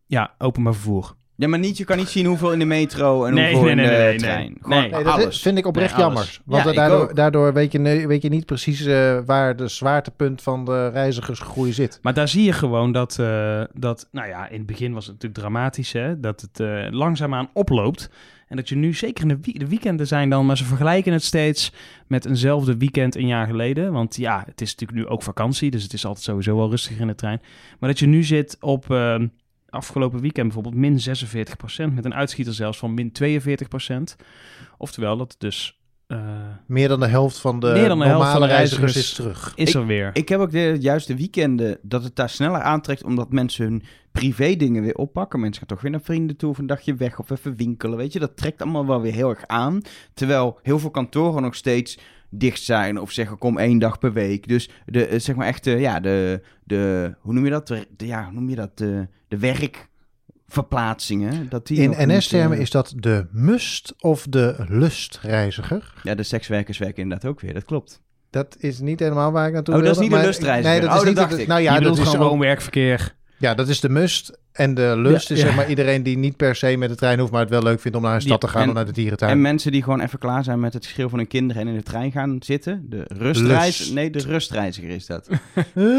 [0.07, 1.17] Ja, openbaar vervoer.
[1.41, 3.85] Ja, maar niet, je kan niet zien hoeveel in de metro en Nee, hoeveel nee,
[3.85, 4.39] in nee, de nee, nee, trein.
[4.47, 4.57] nee.
[4.61, 4.91] Gewoon Nee.
[4.91, 5.43] Nee, dat alles.
[5.43, 6.41] vind ik oprecht jammer.
[6.45, 10.65] Want Ja, daardoor, daardoor weet, je, weet je niet precies eh, waar de zwaartepunt van
[10.65, 11.99] de reizigersgroei zit.
[12.03, 15.15] Maar daar zie je gewoon dat, eh, dat, nou ja, in het begin was het
[15.15, 18.11] natuurlijk dramatisch, hè, dat het eh, langzaamaan oploopt.
[18.49, 21.13] En dat je nu, zeker in de, wie- de weekenden zijn dan, maar ze vergelijken
[21.13, 21.73] het steeds
[22.07, 23.93] met eenzelfde weekend een jaar geleden.
[23.93, 27.01] Want ja, het is natuurlijk nu ook vakantie, dus het is altijd sowieso wel rustiger
[27.01, 27.41] in de trein.
[27.79, 29.15] Maar dat je nu zit op eh,
[29.71, 30.99] afgelopen weekend bijvoorbeeld min
[31.91, 34.17] 46%, met een uitschieter zelfs van min 42%.
[34.79, 36.19] Oftewel, dat het dus eh,
[36.67, 39.11] Meer dan de helft van de Meer dan de helft normale van de reizigers, reizigers
[39.11, 39.53] is terug.
[39.57, 40.11] is er weer.
[40.13, 44.57] Ik heb ook de juiste weekenden dat het daar sneller aantrekt, omdat mensen hun privé
[44.57, 45.41] dingen weer oppakken.
[45.41, 48.13] Mensen gaan toch weer naar vrienden toe of een dagje weg of even winkelen, weet
[48.13, 48.19] je.
[48.19, 49.81] Dat trekt allemaal wel weer heel erg aan.
[50.15, 51.99] Terwijl heel veel kantoren nog steeds
[52.31, 54.49] dicht zijn of zeggen kom één dag per week.
[54.49, 57.67] Dus de, eh, zeg maar echt, eh, ja, de, de, hoe noem je dat?
[57.67, 58.79] De, ja, hoe noem je dat?
[58.79, 61.49] De, de werkverplaatsingen.
[61.49, 65.95] Dat die In NS-termen eh, is dat de must of de lustreiziger.
[66.03, 68.03] Ja, de sekswerkers werken inderdaad ook weer, dat klopt.
[68.31, 70.71] Dat is niet helemaal waar ik naartoe Oh, dat is niet de maar- lustreiziger.
[70.71, 71.47] Nee, dat Oh, is dat niet dacht de- ik.
[71.49, 73.15] Nou je ja, dat is gewoon ook- werkverkeer.
[73.41, 74.39] Ja, dat is de must.
[74.53, 75.47] En de lust Ja, is ja.
[75.47, 77.81] zeg maar iedereen die niet per se met de trein hoeft, maar het wel leuk
[77.81, 79.31] vindt om naar een stad te gaan en- of naar de dierentuin.
[79.31, 81.77] En mensen die gewoon even klaar zijn met het schreeuw van hun kinderen en in
[81.77, 82.87] de trein gaan zitten.
[82.89, 83.83] De rustreiziger.
[83.85, 83.95] Lust.
[83.95, 85.29] Nee, de rustreiziger is dat.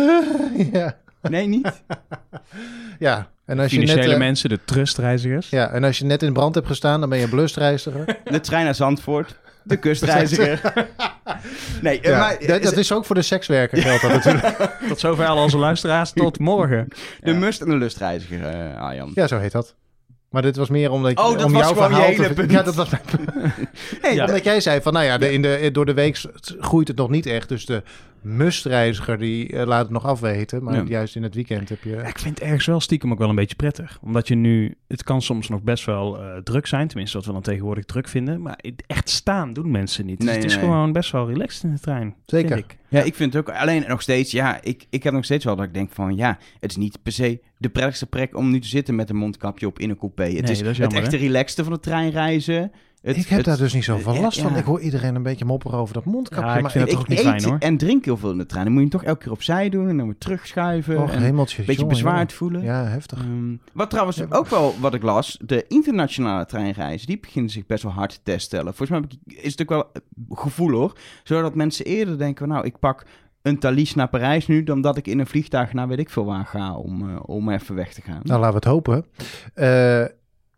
[0.74, 0.98] ja.
[1.22, 1.72] Nee, niet?
[3.00, 5.50] ja, en als je net, Financiële eh, mensen, de trustreizigers.
[5.50, 8.18] ja, en als je net in brand hebt gestaan, dan ben je een blustreiziger.
[8.24, 9.40] De trein naar Zandvoort.
[9.64, 10.62] De kustreiziger.
[11.82, 14.78] Nee, eh, Ja, maar dat, dat is ook voor de sekswerker geldt dat natuurlijk.
[14.88, 16.12] Tot zover al onze luisteraars.
[16.12, 16.88] Tot morgen.
[17.20, 19.12] de must en de lustreiziger, eh Arjan.
[19.14, 19.76] Ja, zo heet dat.
[20.30, 22.34] Maar dit was meer omdat Oh, dat om was jouw gewoon je verhaal hele te...
[22.34, 22.52] punt.
[22.52, 23.30] Ja, dat was mijn punt.
[24.16, 24.26] Ja.
[24.26, 26.22] omdat jij zei van, nou ja, de, in de, door de week
[26.60, 27.50] groeit het nog niet echt.
[27.50, 27.84] Dus de
[28.22, 30.64] mustreiziger, die eh, laat het nog afweten.
[30.64, 30.84] Maar Ja.
[30.88, 31.90] juist in het weekend heb je...
[31.90, 34.00] Ja, ik vind het ergens wel stiekem ook wel een beetje prettig.
[34.02, 34.76] Omdat je nu...
[34.88, 36.88] Het kan soms nog best wel eh, druk zijn.
[36.88, 38.42] Tenminste, wat we dan tegenwoordig druk vinden.
[38.42, 40.18] Maar echt staan doen mensen niet.
[40.20, 42.16] Dus Nee, het is gewoon best wel relaxed in de trein.
[42.26, 42.50] Zeker.
[42.56, 42.78] vind ik.
[42.88, 45.56] Ja, ik vind het ook alleen nog steeds, ja, ik, ik heb nog steeds wel
[45.56, 48.60] dat ik denk van, ja, het is niet per se de prettigste plek om nu
[48.60, 50.24] te zitten met een mondkapje op in een coupé.
[50.24, 52.72] Het Nee, is dat is het jammer, echte relaxste van de treinreizen.
[53.02, 54.52] Het, ik heb het- daar dus niet zoveel ja, last van.
[54.52, 54.58] ja.
[54.58, 56.50] Ik hoor iedereen een beetje mopperen over dat mondkapje.
[56.50, 57.58] Ja, ik maar vind het ik toch ook niet eet fijn, hoor.
[57.60, 58.64] en drink heel veel in de trein.
[58.66, 60.98] Dan moet je hem toch elke keer opzij doen en dan weer terugschuiven.
[61.02, 61.60] Och, en hemeltje.
[61.60, 62.62] een beetje jongen, bezwaard voelen.
[62.62, 63.20] Ja, heftig.
[63.20, 67.84] Ehm, wat trouwens ook wel wat ik las, de internationale treinreizen, die beginnen zich best
[67.84, 68.74] wel hard te stellen.
[68.74, 72.48] Volgens mij heb ik- is het ook wel eh, gevoel hoor, zodat mensen eerder denken,
[72.48, 73.06] nou ik pak
[73.42, 76.26] een Thalys naar Parijs nu, dan dat ik in een vliegtuig naar weet ik veel
[76.26, 78.20] waar ga om, eh, om even weg te gaan.
[78.24, 79.06] Nou, laten we het hopen.
[79.54, 80.06] Eh,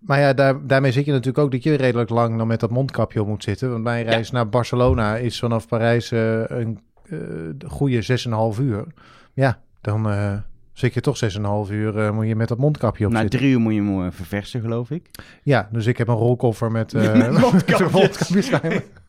[0.06, 2.70] maar ja, daar, daarmee zit je natuurlijk ook dat je redelijk lang dan met dat
[2.70, 3.70] mondkapje op moet zitten.
[3.70, 8.20] Want mijn reis naar Barcelona is vanaf Parijs eh, een eh, goede
[8.56, 8.86] 6,5 uur.
[9.34, 10.34] Ja, dan eh,
[10.74, 11.20] zit je toch
[11.68, 13.40] 6,5 uur moet je met dat mondkapje op Na zitten.
[13.40, 15.10] drie uur moet je hem verversen, geloof ik.
[15.44, 17.92] Ja, dus ik heb een rolkoffer met, Met mondkapjes.
[18.02, 18.70] mondkapjes bij me.
[18.70, 19.03] Ja,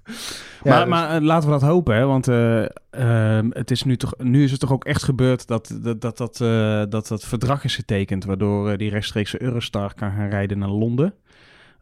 [0.64, 2.06] maar dus- maar eh, laten we dat hopen, hè?
[2.06, 5.76] Want eh, ehm, het is nu, toch, nu is het toch ook echt gebeurd dat
[5.82, 8.24] dat, dat, dat, eh, dat, dat verdrag is getekend...
[8.24, 11.14] waardoor die rechtstreekse Eurostar kan gaan rijden naar Londen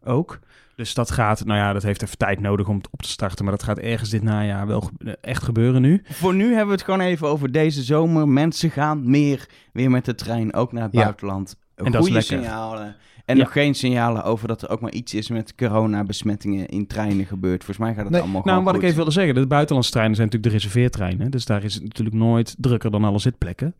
[0.03, 0.39] ook.
[0.75, 3.43] Dus dat gaat, nou ja, dat heeft even tijd nodig om het op te starten...
[3.45, 6.01] maar dat gaat ergens dit najaar wel ge- echt gebeuren nu.
[6.09, 8.27] Voor nu hebben we het gewoon even over deze zomer.
[8.27, 11.03] Mensen gaan meer weer met de trein, ook naar het Ja.
[11.03, 11.55] buitenland.
[11.75, 12.37] En dat is lekker.
[12.37, 12.95] signalen.
[13.25, 13.43] En Ja.
[13.43, 17.63] nog geen signalen over dat er ook maar iets is met coronabesmettingen in treinen gebeurt.
[17.63, 19.91] Volgens mij gaat het Nee, allemaal Nou, gewoon wat ik even wilde zeggen, de buitenlandse
[19.91, 21.31] treinen zijn natuurlijk de reserveertreinen.
[21.31, 23.73] Dus daar is het natuurlijk nooit drukker dan alle zitplekken.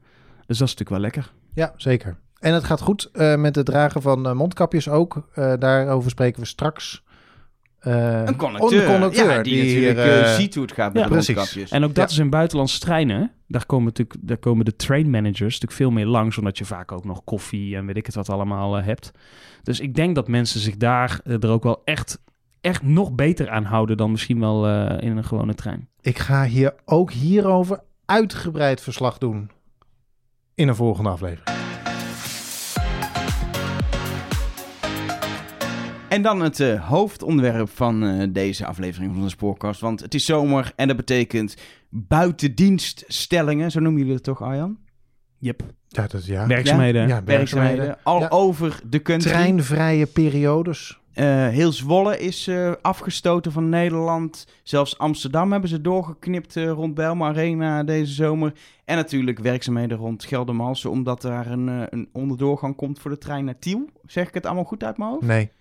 [0.46, 1.32] Dus dat is natuurlijk wel lekker.
[1.54, 2.18] Ja, zeker.
[2.40, 5.28] En het gaat goed eh, met het dragen van eh, mondkapjes ook.
[5.34, 7.04] Eh, daarover spreken we straks.
[7.84, 10.74] Eh, Een conducteur, een conducteur ja, die, die natuurlijk hier, eh, eh, ziet hoe het
[10.74, 11.72] gaat met ja, de mondkapjes.
[11.72, 12.14] En ook dat Ja.
[12.16, 13.32] is in buitenlandse treinen.
[13.48, 16.92] Daar komen, natuurlijk, daar komen de train managers natuurlijk veel meer langs, omdat je vaak
[16.92, 19.12] ook nog koffie en weet ik het wat allemaal hebt.
[19.64, 22.20] Dus ik denk dat mensen zich daar er ook wel echt,
[22.62, 25.88] echt nog beter aan houden dan misschien wel eh, in een gewone trein.
[26.02, 29.50] Ik ga hier ook hierover uitgebreid verslag doen
[30.56, 31.63] in een volgende aflevering.
[36.14, 39.82] En dan het eh, hoofdonderwerp van eh, deze aflevering van de Spoorkast.
[39.82, 41.56] Want het is zomer en dat betekent
[41.90, 43.72] buitendienststellingen.
[43.72, 44.78] Zo noemen jullie het toch, Arjan?
[45.38, 45.62] Yep.
[45.88, 46.48] Ja, dat, ja.
[46.48, 47.08] Werkzaamheden.
[47.08, 47.98] Ja, Werkzaamheden.
[48.04, 48.28] Al Ja.
[48.30, 49.32] over de country.
[49.32, 51.00] Treinvrije periodes.
[51.14, 54.48] Eh, heel Zwolle is eh, afgestoten van Nederland.
[54.64, 58.54] Zelfs Amsterdam hebben ze doorgeknipt eh, rond Bijlmer Arena deze zomer.
[58.86, 63.46] En natuurlijk werkzaamheden rond Geldermalsen, omdat daar een, eh, een onderdoorgang komt voor de trein
[63.46, 63.90] naar Tiel.
[64.06, 65.26] Zeg ik het allemaal goed uit mijn hoofd?
[65.26, 65.52] Nee.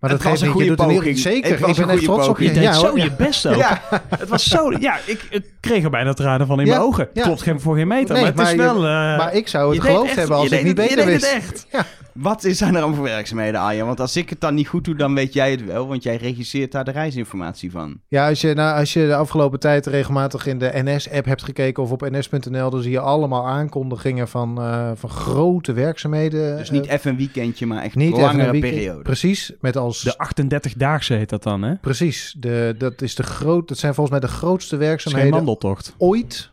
[0.00, 0.58] Maar Het dat was geeft een.
[0.64, 1.18] Je goede poging.
[1.18, 1.68] Zeker.
[1.68, 2.44] Ik ben echt trots op je.
[2.44, 3.54] Je deed Ja, zo je best ook.
[3.54, 3.80] Ja.
[4.18, 4.72] Het was zo...
[4.80, 7.08] Ja, ik, ik kreeg er bijna tranen van in mijn ogen.
[7.14, 8.84] Klopt geen voor geen meter, Nee, maar het is maar je- wel...
[8.84, 11.04] eh, Maar ik zou Je het geloofd echt- hebben als je ik niet beter je
[11.04, 11.20] wist.
[11.32, 11.86] deed het echt.
[12.12, 13.86] Wat is er dan voor werkzaamheden, Arjan?
[13.86, 15.88] Want als ik het dan niet goed doe, dan weet jij het wel.
[15.88, 18.00] Want jij regisseert daar de reisinformatie van.
[18.08, 21.82] Ja, als je, nou, als je de afgelopen tijd regelmatig in de NS-app hebt gekeken
[21.82, 26.56] of op ns.nl, dan zie je allemaal aankondigingen van, eh, van grote werkzaamheden.
[26.56, 28.74] Dus niet even een weekendje, maar echt langere een weekend.
[28.74, 29.02] periode.
[29.02, 30.16] Precies, met als De
[30.76, 31.74] 38-daagse heet dat dan, hè?
[31.74, 32.34] precies.
[32.38, 35.94] De, dat, is de groot, dat zijn volgens mij de grootste Dat werkzaamheden wandeltocht.
[35.98, 36.50] ooit.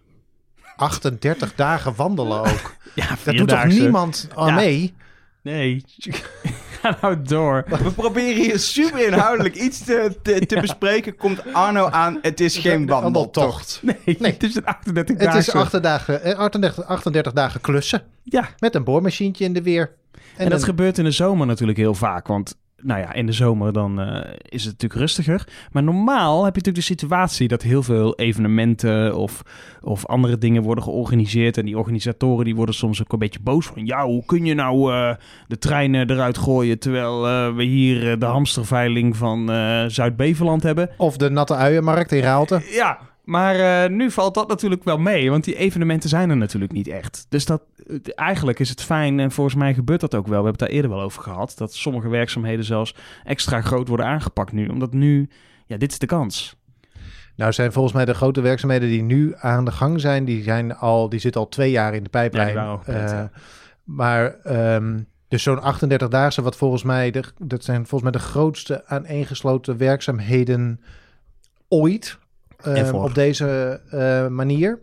[0.75, 2.73] 38 dagen wandelen ook.
[2.95, 4.55] Ja, Daar doet toch niemand aan Ja.
[4.55, 4.93] mee?
[5.41, 5.83] Nee.
[6.81, 7.63] Ga nou door.
[7.83, 11.15] We proberen hier super inhoudelijk iets te, te, te bespreken.
[11.15, 13.79] Komt Arno aan, het is geen wandeltocht.
[13.83, 14.31] Nee, Nee.
[14.31, 15.57] het is een 38 Het is daagse.
[15.77, 19.91] 8 dagen, eh, 38, 38 dagen klussen Ja, met een boormachientje in de weer.
[20.37, 22.27] en, dat een- gebeurt in de zomer natuurlijk heel vaak.
[22.27, 25.47] Want nou ja, in de zomer dan eh, is het natuurlijk rustiger.
[25.71, 29.41] Maar normaal heb je natuurlijk de situatie dat heel veel evenementen of,
[29.81, 31.57] of andere dingen worden georganiseerd.
[31.57, 33.85] En die organisatoren die worden soms ook een beetje boos van...
[33.85, 35.15] Ja, hoe kun je nou eh,
[35.47, 39.49] de treinen eruit gooien terwijl eh, we hier de hamsterveiling van
[39.87, 40.89] Zuid-Beveland hebben?
[40.97, 42.61] Of de natte uienmarkt in Raalte.
[42.71, 46.71] Ja, maar eh, nu valt dat natuurlijk wel mee, want die evenementen zijn er natuurlijk
[46.71, 47.25] niet echt.
[47.29, 50.39] Dus dat, eh, eigenlijk is het fijn, en volgens mij gebeurt dat ook wel.
[50.39, 54.05] We hebben het daar eerder wel over gehad, dat sommige werkzaamheden zelfs extra groot worden
[54.05, 54.67] aangepakt nu.
[54.67, 55.29] Omdat nu,
[55.65, 56.55] ja, dit is de kans.
[57.35, 60.75] Nou zijn volgens mij de grote werkzaamheden die nu aan de gang zijn, die, zijn
[60.75, 62.55] al, die zitten al twee jaar in de pijplijn.
[62.55, 63.23] Ja, gepland, Eh.
[63.83, 68.85] Maar ehm, dus zo'n 38-daagse, wat volgens mij, de, dat zijn volgens mij de grootste
[68.85, 70.81] aaneengesloten werkzaamheden
[71.67, 72.17] ooit.
[72.63, 74.79] Ehm, op deze eh, manier.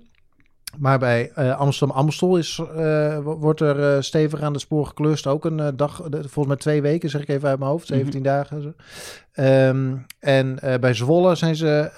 [0.78, 5.26] Maar bij eh, Amsterdam-Amstel is, eh, wo- wordt er stevig aan de spoor geklust.
[5.26, 7.86] Ook een dag, volgens mij twee weken, zeg ik even uit mijn hoofd.
[7.86, 8.62] 17 dagen.
[8.62, 8.72] zo.
[9.32, 11.90] Ehm, en eh, bij Zwolle zijn ze,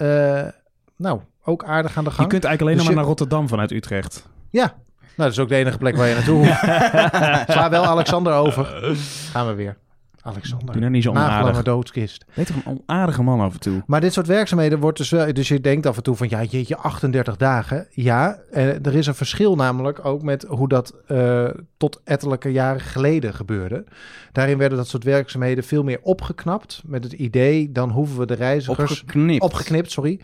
[0.96, 2.28] nou, ook aardig aan de Je gang.
[2.28, 4.28] kunt eigenlijk alleen Dus nog je- maar naar Rotterdam vanuit Utrecht.
[4.50, 4.74] Ja, nou,
[5.16, 6.58] dat is ook de enige plek waar je naartoe hoeft.
[7.54, 8.64] Sla wel Alexander over.
[9.32, 9.76] Gaan we weer.
[10.24, 10.66] Alexander.
[10.72, 11.62] Doe nou niet zo onaardig.
[11.62, 12.24] doodskist.
[12.34, 13.82] Weet toch een onaardige man af en toe.
[13.86, 15.32] Maar dit soort werkzaamheden wordt dus wel...
[15.32, 17.86] Dus je denkt af en toe van, ja, jeetje, 38 dagen.
[17.90, 21.44] Ja, eh, er is een verschil namelijk ook met hoe dat eh,
[21.76, 23.84] tot ettelijke jaren geleden gebeurde.
[24.32, 26.82] Daarin werden dat soort werkzaamheden veel meer opgeknapt.
[26.86, 29.00] Met het idee, dan hoeven we de reizigers...
[29.00, 29.42] Opgeknipt.
[29.42, 30.20] opgeknipt, sorry.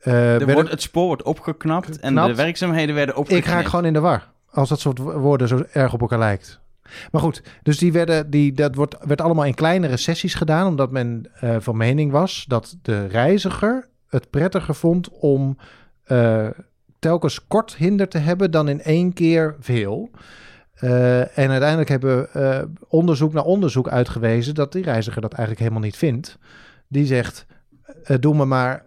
[0.00, 3.46] Werden- wordt, het spoor wordt opgeknapt en de werkzaamheden werden opgeknipt.
[3.46, 4.28] Ik raak gewoon in de war.
[4.50, 6.60] Als dat soort wo- woorden zo erg op elkaar lijkt.
[7.10, 10.66] Maar goed, dus die werden, die, dat wordt, werd allemaal in kleinere sessies gedaan.
[10.66, 15.56] Omdat men eh, van mening was dat de reiziger het prettiger vond om
[16.04, 16.48] eh,
[16.98, 20.10] telkens kort hinder te hebben dan in één keer veel.
[20.74, 25.82] Eh, en uiteindelijk hebben eh, onderzoek na onderzoek uitgewezen dat die reiziger dat eigenlijk helemaal
[25.82, 26.38] niet vindt.
[26.88, 27.46] Die zegt,
[28.20, 28.84] doe me maar,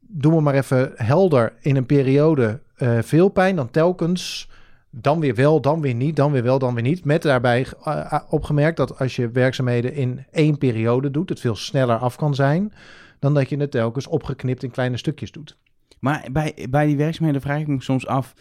[0.00, 2.60] doe me maar even helder in een periode
[3.00, 4.48] veel pijn, dan telkens
[4.94, 7.04] dan weer wel, dan weer niet, dan weer wel, dan weer niet.
[7.04, 11.96] Met daarbij eh, opgemerkt dat als je werkzaamheden in één periode doet, het veel sneller
[11.96, 12.72] af kan zijn
[13.18, 15.56] dan dat je het telkens opgeknipt in kleine stukjes doet.
[16.00, 18.34] Maar bij, bij die werkzaamheden vraag ik me soms af...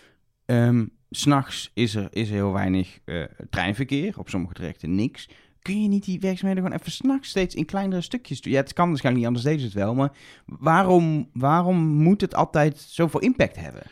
[0.45, 4.19] S S'nachts is er, is er heel weinig eh, treinverkeer.
[4.19, 5.29] Op sommige trajecten niks.
[5.61, 8.53] Kun je niet die werkzaamheden gewoon even s'nachts steeds in kleinere stukjes doen?
[8.53, 9.95] Ja, het kan waarschijnlijk niet, anders deden het wel.
[9.95, 10.11] Maar
[10.45, 13.83] waarom, waarom moet het altijd zoveel impact hebben?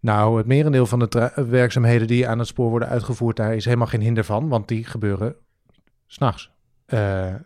[0.00, 3.64] Nou, het merendeel van de tra- werkzaamheden die aan het spoor worden uitgevoerd, daar is
[3.64, 5.34] helemaal geen hinder van, want die gebeuren
[6.06, 6.50] s'nachts.
[6.86, 6.98] Eh,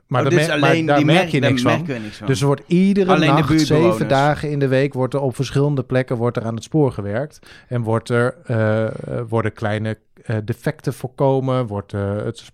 [0.07, 1.85] maar, Oh, dus maar alleen daar merk merk- je niks van.
[1.87, 2.21] niks.
[2.27, 5.83] Dus er wordt iedere Alleen nacht, zeven dagen in de week, wordt er op verschillende
[5.83, 7.39] plekken wordt er aan het spoor gewerkt.
[7.69, 8.93] En wordt er, eh, eh,
[9.29, 9.99] worden kleine
[10.45, 12.53] defecten voorkomen, wordt, het,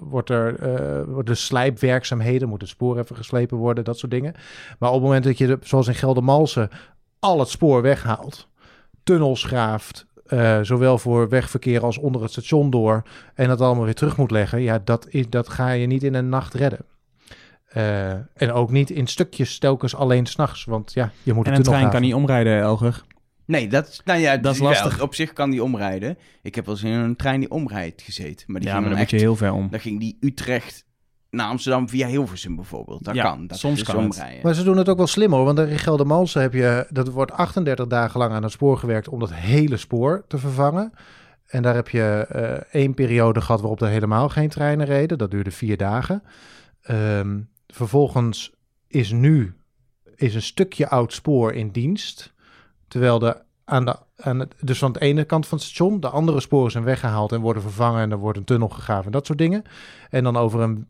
[0.00, 0.56] wordt er
[1.12, 4.34] worden slijpwerkzaamheden, moet het spoor even geslepen worden, dat soort dingen.
[4.78, 6.68] Maar op het moment dat je, de- zoals in Geldermalsen,
[7.18, 8.48] al het spoor weghaalt,
[9.02, 13.02] tunnels graaft, eh, zowel voor wegverkeer als onder het station door,
[13.34, 16.14] en dat allemaal weer terug moet leggen, ja, dat, is, dat ga je niet in
[16.14, 16.80] een nacht redden.
[17.68, 20.64] Eh, en ook niet in stukjes, telkens alleen s'nachts.
[20.64, 23.02] Want ja, je moet En de een trein kan niet omrijden, Elger.
[23.46, 25.00] Nee, dat, is- nou ja, Dat is wel, lastig.
[25.02, 26.18] op zich kan die omrijden.
[26.42, 28.44] Ik heb wel eens in een trein die omrijdt gezeten.
[28.46, 29.68] Maar die Ja, ging maar dan dan moet je echt, heel ver om.
[29.70, 30.84] dan ging die Utrecht
[31.32, 33.04] naar Amsterdam via Hilversum bijvoorbeeld.
[33.04, 33.46] Dat Ja, kan.
[33.46, 34.42] Dat soms is kan omrijden.
[34.42, 35.44] Maar ze doen het ook wel slim hoor.
[35.44, 39.18] Want in Geldermalsen heb je, dat wordt 38 dagen lang aan het spoor gewerkt om
[39.18, 40.92] dat hele spoor te vervangen.
[41.46, 45.18] En daar heb je eh, één periode gehad waarop er helemaal geen treinen reden.
[45.18, 46.22] Dat duurde vier dagen.
[46.82, 48.52] Ehm, vervolgens
[48.86, 49.54] is nu
[50.16, 52.32] is een stukje oud spoor in dienst.
[52.88, 56.08] Terwijl de aan de, aan het, dus van de ene kant van het station, de
[56.08, 59.26] andere sporen zijn weggehaald en worden vervangen en er wordt een tunnel gegraven en dat
[59.26, 59.62] soort dingen.
[60.10, 60.88] En dan over een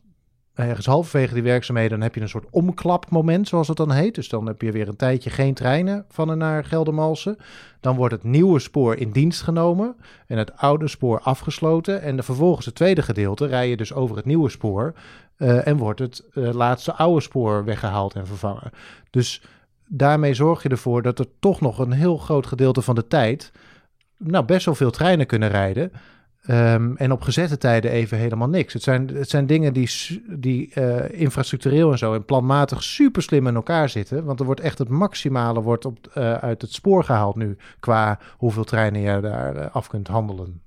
[0.55, 4.15] ergens halverwege die werkzaamheden, dan heb je een soort omklapmoment, zoals het dan heet.
[4.15, 7.37] Dus dan heb je weer een tijdje geen treinen van en naar Geldermalsen.
[7.81, 12.03] Dan wordt het nieuwe spoor in dienst genomen en het oude spoor afgesloten.
[12.03, 14.95] En de, vervolgens het tweede gedeelte rij je dus over het nieuwe spoor
[15.37, 18.71] eh, en wordt het eh, laatste oude spoor weggehaald en vervangen.
[19.11, 19.43] Dus
[19.87, 23.53] daarmee zorg je ervoor dat er toch nog een heel groot gedeelte van de tijd,
[24.17, 25.93] nou best wel veel treinen kunnen rijden.
[26.43, 28.73] Ehm, en op gezette tijden even helemaal niks.
[28.73, 29.91] Het zijn, het zijn dingen die,
[30.29, 34.25] die eh, infrastructureel en zo en planmatig super slim in elkaar zitten.
[34.25, 37.57] Want er wordt echt het maximale wordt op, eh, uit het spoor gehaald nu.
[37.81, 40.61] Qua hoeveel treinen je daar eh, af kunt handelen.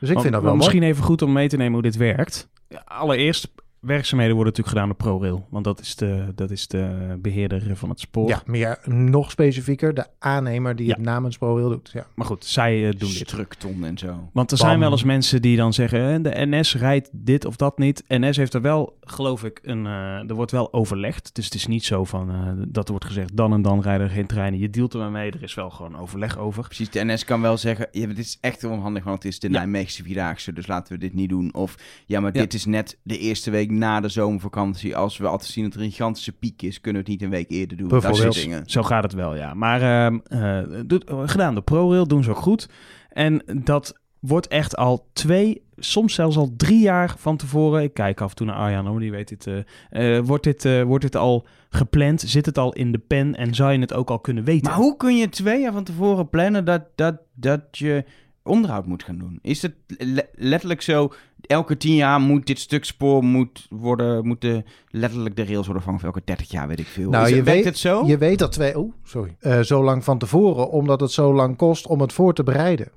[0.00, 0.92] Dus ik vind dat wel Misschien mooi.
[0.92, 2.48] even goed om mee te nemen hoe dit werkt.
[2.84, 3.48] Allereerst,
[3.80, 5.46] werkzaamheden worden natuurlijk gedaan door ProRail.
[5.50, 8.28] Want dat is de, dat is de beheerder van het spoor.
[8.28, 9.94] Ja, meer nog specifieker.
[9.94, 10.94] De aannemer die Ja.
[10.94, 11.90] het namens ProRail doet.
[11.92, 12.06] Ja.
[12.14, 13.28] Maar goed, zij eh, doen dit.
[13.28, 14.28] Structon en zo.
[14.32, 14.66] Want er Bam.
[14.66, 18.04] zijn wel eens mensen die dan zeggen: hè, de NS rijdt dit of dat niet.
[18.08, 19.86] NS heeft er wel, geloof ik, een.
[19.86, 21.34] eh, er wordt wel overlegd.
[21.34, 24.06] Dus het is niet zo van eh, dat er wordt gezegd: dan en dan rijden
[24.06, 24.60] er geen treinen.
[24.60, 25.30] Je dealt er maar mee.
[25.30, 26.62] Er is wel gewoon overleg over.
[26.64, 29.50] Precies, de NS kan wel zeggen, ja, dit is echt onhandig, want het is de
[29.50, 29.58] Ja.
[29.58, 31.54] Nijmeegse Vierdaagse, dus laten we dit niet doen.
[31.54, 31.74] Of,
[32.06, 32.40] ja, maar Ja.
[32.40, 34.96] dit is net de eerste week na de zomervakantie.
[34.96, 37.36] Als we altijd zien dat er een gigantische piek is, kunnen we het niet een
[37.36, 37.88] week eerder doen.
[37.88, 38.62] Dat soort dingen.
[38.66, 39.54] Zo gaat het wel, ja.
[39.54, 40.80] Maar ehm, eh,
[41.28, 42.68] gedaan door ProRail, doen ze ook goed.
[43.08, 47.82] En dat wordt echt al twee, soms zelfs al drie jaar van tevoren.
[47.82, 49.46] Ik kijk af en toe naar Arjan, hoor, die weet dit.
[49.90, 52.20] eh, eh, wordt, dit wordt dit al gepland?
[52.20, 53.34] Zit het al in de pen?
[53.36, 54.70] En zou je het ook al kunnen weten?
[54.70, 58.04] Maar hoe kun je twee jaar van tevoren plannen dat, dat, dat je
[58.42, 59.38] onderhoud moet gaan doen?
[59.42, 61.12] Is het le- letterlijk zo,
[61.46, 66.00] elke tien jaar moet dit stuk spoor moet worden, moeten letterlijk de rails worden vangen,
[66.00, 67.10] of elke 30 jaar, weet ik veel.
[67.10, 68.06] Nou, Is je het, weet- het zo?
[68.06, 71.56] Je weet dat twee, oh, sorry, Eh, zo lang van tevoren, omdat het zo lang
[71.56, 72.88] kost om het voor te bereiden.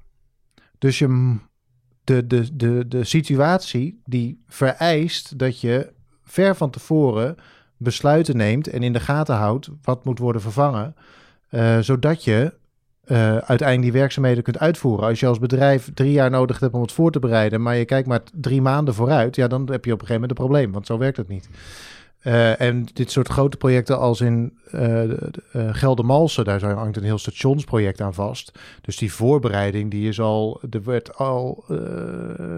[0.78, 1.36] Dus je,
[2.04, 7.36] de, de, de, de situatie die vereist dat je ver van tevoren
[7.78, 10.96] besluiten neemt en in de gaten houdt wat moet worden vervangen,
[11.50, 12.54] eh, zodat je
[13.04, 15.08] eh, uiteindelijk die werkzaamheden kunt uitvoeren.
[15.08, 17.86] Als je als bedrijf drie jaar nodig hebt om het voor te bereiden, maar je
[17.86, 20.72] kijkt maar drie maanden vooruit, ja, dan heb je op een gegeven moment een probleem,
[20.72, 21.50] want zo werkt het niet.
[22.20, 25.02] Eh, en dit soort grote projecten als in eh,
[25.52, 28.60] Geldermalsen, daar hangt een heel stationsproject aan vast.
[28.82, 31.64] Dus die voorbereiding, die is al, er werd al,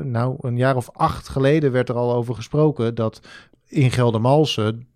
[0.04, 3.22] nou, een jaar of acht geleden werd er al over gesproken dat
[3.68, 4.88] in Geldermalsen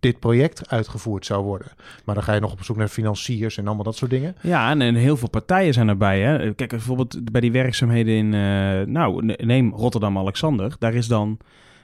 [0.00, 1.68] dit project uitgevoerd zou worden.
[2.04, 4.36] Maar dan ga je nog op zoek naar financiers en allemaal dat soort dingen.
[4.40, 6.20] Ja, en, en heel veel partijen zijn erbij.
[6.20, 6.54] Hè?
[6.54, 10.76] Kijk, bijvoorbeeld bij die werkzaamheden in, eh, nou, ne- neem Rotterdam-Alexander.
[10.78, 11.38] Daar is dan,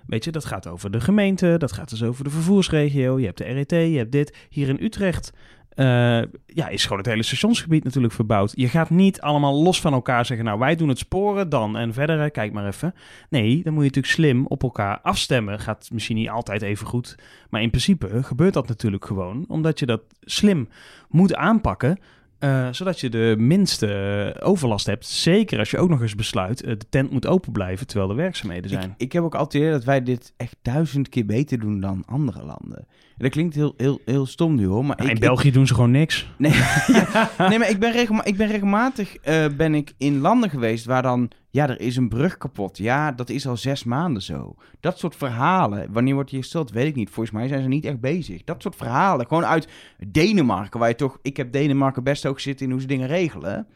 [0.07, 3.19] weet je, dat gaat over de gemeente, dat gaat dus over de vervoersregio.
[3.19, 4.37] Je hebt de RET, je hebt dit.
[4.49, 5.33] Hier in Utrecht
[5.77, 8.53] eh, ja, is gewoon het hele stationsgebied natuurlijk verbouwd.
[8.55, 11.93] Je gaat niet allemaal los van elkaar zeggen, nou, wij doen het sporen dan en
[11.93, 12.95] verder, kijk maar even.
[13.29, 15.61] Nee, dan moet je natuurlijk slim op elkaar afstemmen.
[15.61, 17.19] Gaat misschien niet altijd even goed,
[17.51, 20.69] maar in principe gebeurt dat natuurlijk gewoon, omdat je dat slim
[21.09, 21.99] moet aanpakken.
[22.39, 25.07] Eh, zodat je de minste eh, overlast hebt.
[25.07, 28.17] Zeker als je ook nog eens besluit, eh, de tent moet open blijven terwijl er
[28.17, 28.85] werkzaamheden zijn.
[28.85, 32.45] Ik, ik heb ook altijd dat wij dit echt duizend keer beter doen dan andere
[32.45, 32.79] landen.
[32.79, 35.67] En dat klinkt heel, heel, heel stom nu hoor, maar Nou, ik, in België doen
[35.67, 36.27] ze gewoon niks.
[36.39, 39.17] Nee, ja, nee maar ik ben, ik ben regelmatig
[39.57, 41.31] ben ik in landen geweest waar dan...
[41.57, 42.79] Ja, er is een brug kapot.
[42.79, 44.55] Ja, dat is al zes maanden zo.
[44.81, 45.93] Dat soort verhalen.
[45.93, 47.11] Wanneer wordt die gesteld, weet ik niet.
[47.11, 48.45] Volgens mij zijn ze niet echt bezig.
[48.45, 49.27] Dat soort verhalen.
[49.27, 49.69] Gewoon uit
[50.07, 51.19] Denemarken, waar je toch...
[51.23, 53.67] Ik heb Denemarken best ook zitten in hoe ze dingen regelen.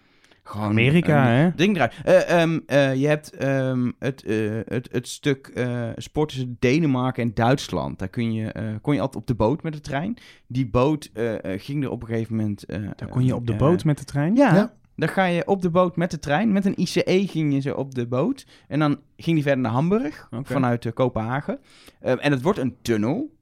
[0.42, 1.50] Gewoon Amerika, een hè?
[1.54, 1.94] Ding eruit.
[2.04, 7.22] Eh, ehm, eh, je hebt ehm, het, eh, het, het stuk eh, sport tussen Denemarken
[7.22, 7.98] en Duitsland.
[7.98, 10.16] Daar kun je, eh, kon je altijd op de boot met de trein.
[10.46, 12.64] Die boot eh, eh, ging er op een gegeven moment...
[12.64, 14.34] eh, Daar kon je op de eh, boot met de trein?
[14.34, 14.72] Ja, Ja.
[15.00, 16.52] Dan ga je op de boot met de trein.
[16.52, 18.46] Met een ICE ging je zo op de boot.
[18.68, 21.58] En dan ging die verder naar Hamburg, vanuit eh, Kopenhagen.
[22.00, 23.38] Ehm, en het wordt een tunnel.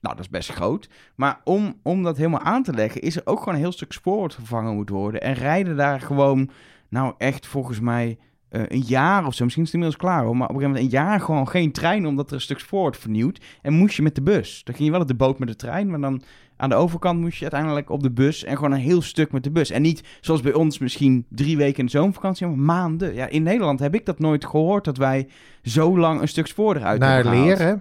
[0.00, 0.88] Nou, dat is best groot.
[1.14, 3.92] Maar om, om dat helemaal aan te leggen, is er ook gewoon een heel stuk
[3.92, 5.20] spoor wat vervangen moet worden.
[5.20, 6.50] En rijden daar gewoon,
[6.88, 8.18] nou echt volgens mij
[8.54, 9.44] eh, een jaar of zo.
[9.44, 10.36] Misschien is het inmiddels klaar hoor.
[10.36, 12.80] Maar op een gegeven moment een jaar gewoon geen trein, omdat er een stuk spoor
[12.80, 13.40] wordt vernieuwd.
[13.62, 14.60] En moest je met de bus.
[14.64, 16.22] Dan ging je wel op de boot met de trein, maar dan
[16.56, 18.44] aan de overkant moest je uiteindelijk op de bus.
[18.44, 19.70] En gewoon een heel stuk met de bus.
[19.70, 23.14] En niet zoals bij ons misschien drie weken in de zomervakantie, maar maanden.
[23.14, 25.28] Ja, in Nederland heb ik dat nooit gehoord, dat wij
[25.62, 27.24] zo lang een stuk spoor eruit Naar.
[27.24, 27.74] Leer, hè?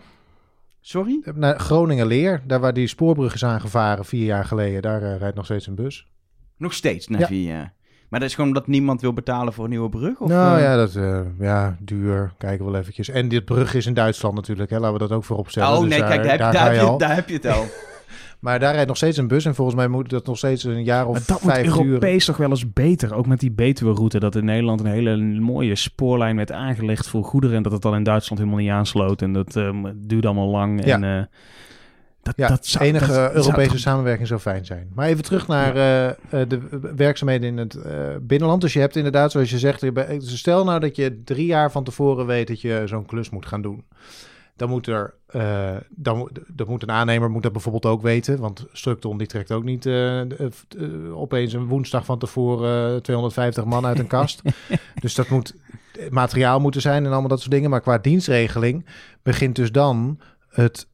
[0.82, 1.22] Sorry?
[1.36, 4.82] Naar Groningen-Leer, daar waar die spoorbrug is aangevaren vier jaar geleden.
[4.82, 6.08] Daar eh, rijdt nog steeds een bus.
[6.58, 7.28] Nog steeds, na Ja.
[7.28, 7.74] vier jaar.
[8.14, 10.20] Maar dat is gewoon omdat niemand wil betalen voor een nieuwe brug?
[10.20, 10.64] Of, nou eh?
[10.64, 12.34] ja, dat, eh, ja, duur.
[12.38, 13.10] Kijken we wel eventjes.
[13.10, 14.80] En dit brug is in Duitsland natuurlijk, hè?
[14.80, 15.70] laten we dat ook voorop stellen.
[15.70, 17.36] Oh Dus nee, daar, kijk, daar, heb, daar daar, ga heb je daar heb je
[17.36, 17.66] het al.
[18.40, 20.84] Maar daar rijdt nog steeds een bus en volgens mij moet dat nog steeds een
[20.84, 21.78] jaar of Maar dat moet vijf.
[21.78, 23.14] Europees toch wel eens beter.
[23.14, 24.20] Ook met die Betuwe-route.
[24.20, 27.56] Dat in Nederland een hele mooie spoorlijn werd aangelegd voor goederen.
[27.56, 29.22] En dat het dan in Duitsland helemaal niet aansloot.
[29.22, 30.86] En dat ehm, duurde allemaal lang.
[30.86, 30.96] Ja.
[30.96, 31.26] En, eh,
[32.24, 34.92] dat, Ja, dat zou, enige dat Europese samenwerking zou fijn zijn.
[34.94, 36.16] Maar even terug naar eh, eh,
[36.50, 36.60] de
[36.96, 38.62] werkzaamheden in het eh, binnenland.
[38.62, 41.84] Dus je hebt inderdaad, zoals je zegt, dus stel nou dat je drie jaar van
[41.84, 43.84] tevoren weet dat je zo'n klus moet gaan doen.
[44.56, 45.14] Dan moet er,
[45.90, 48.40] dan, moet- dan moet een aannemer moet dat bijvoorbeeld ook weten.
[48.40, 49.88] Want Structon die trekt ook niet
[51.14, 54.42] opeens een woensdag van tevoren eh, 250 man uit een kast.
[55.02, 55.56] dus dat moet
[56.10, 57.70] materiaal moeten zijn en allemaal dat soort dingen.
[57.70, 58.86] Maar qua dienstregeling
[59.24, 60.88] begint dus dan het,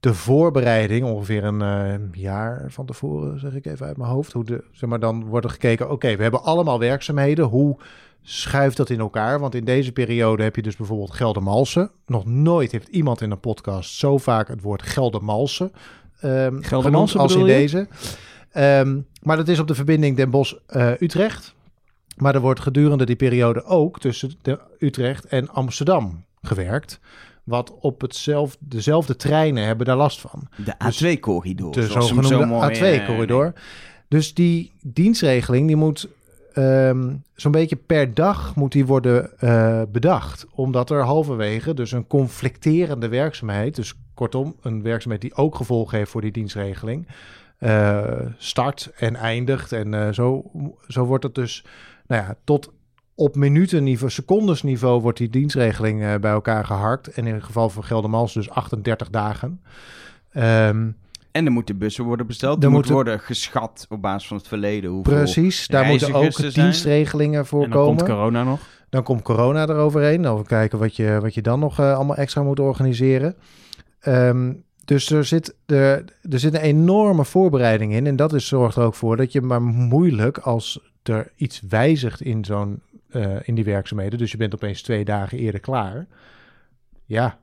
[0.00, 4.32] de voorbereiding, ongeveer een eh, jaar van tevoren, zeg ik even uit mijn hoofd.
[4.32, 7.44] Hoe de, zeg maar, dan wordt er gekeken, oké, we hebben allemaal werkzaamheden.
[7.44, 7.78] Hoe
[8.22, 9.40] schuift dat in elkaar?
[9.40, 11.90] Want in deze periode heb je dus bijvoorbeeld Geldermalsen.
[12.06, 15.72] Nog nooit heeft iemand in een podcast zo vaak het woord Geldermalsen
[16.20, 17.46] Geldermalsen genoemd als in je?
[17.46, 17.88] deze.
[18.50, 21.54] Ehm, maar dat is op de verbinding Den Bosch-Utrecht.
[22.16, 27.00] maar er wordt gedurende die periode ook tussen de Utrecht en Amsterdam gewerkt.
[27.46, 30.48] Wat op hetzelfde, dezelfde treinen hebben daar last van.
[30.64, 31.72] De Dus A2-corridor.
[31.72, 33.52] De zogenoemde A2-corridor.
[34.08, 36.08] Dus die dienstregeling die moet
[36.52, 40.46] ehm, zo'n beetje per dag moet die worden eh, bedacht.
[40.54, 46.10] Omdat er halverwege dus een conflicterende werkzaamheid, dus kortom een werkzaamheid die ook gevolgen heeft
[46.10, 47.08] voor die dienstregeling,
[47.58, 49.72] eh, start en eindigt.
[49.72, 50.50] En eh, zo,
[50.88, 51.64] zo wordt het dus,
[52.06, 52.72] nou ja, tot
[53.18, 57.08] op minutenniveau, secondesniveau wordt die dienstregeling eh, bij elkaar geharkt.
[57.08, 59.60] En in het geval van Geldermals dus 38 dagen.
[60.32, 60.88] Ehm,
[61.32, 62.56] En dan moeten bussen worden besteld.
[62.56, 64.90] Er Er moet moeten- worden geschat op basis van het verleden.
[64.90, 65.14] Hoeveel...
[65.16, 66.52] Precies, daar moeten ook er zijn.
[66.52, 68.14] dienstregelingen voor En dan komt komen.
[68.14, 68.60] corona nog.
[68.88, 70.22] Dan komt corona eroverheen.
[70.22, 73.34] Dan we kijken wat je, wat je dan nog eh, allemaal extra moet organiseren.
[74.00, 74.52] Ehm,
[74.84, 78.06] dus er zit, er, er zit een enorme voorbereiding in.
[78.06, 82.20] En dat is, zorgt er ook voor dat je maar moeilijk als er iets wijzigt
[82.20, 82.80] in, zo'n,
[83.16, 84.18] eh, in die werkzaamheden.
[84.18, 86.06] Dus je bent opeens twee dagen eerder klaar.
[87.04, 87.38] Ja,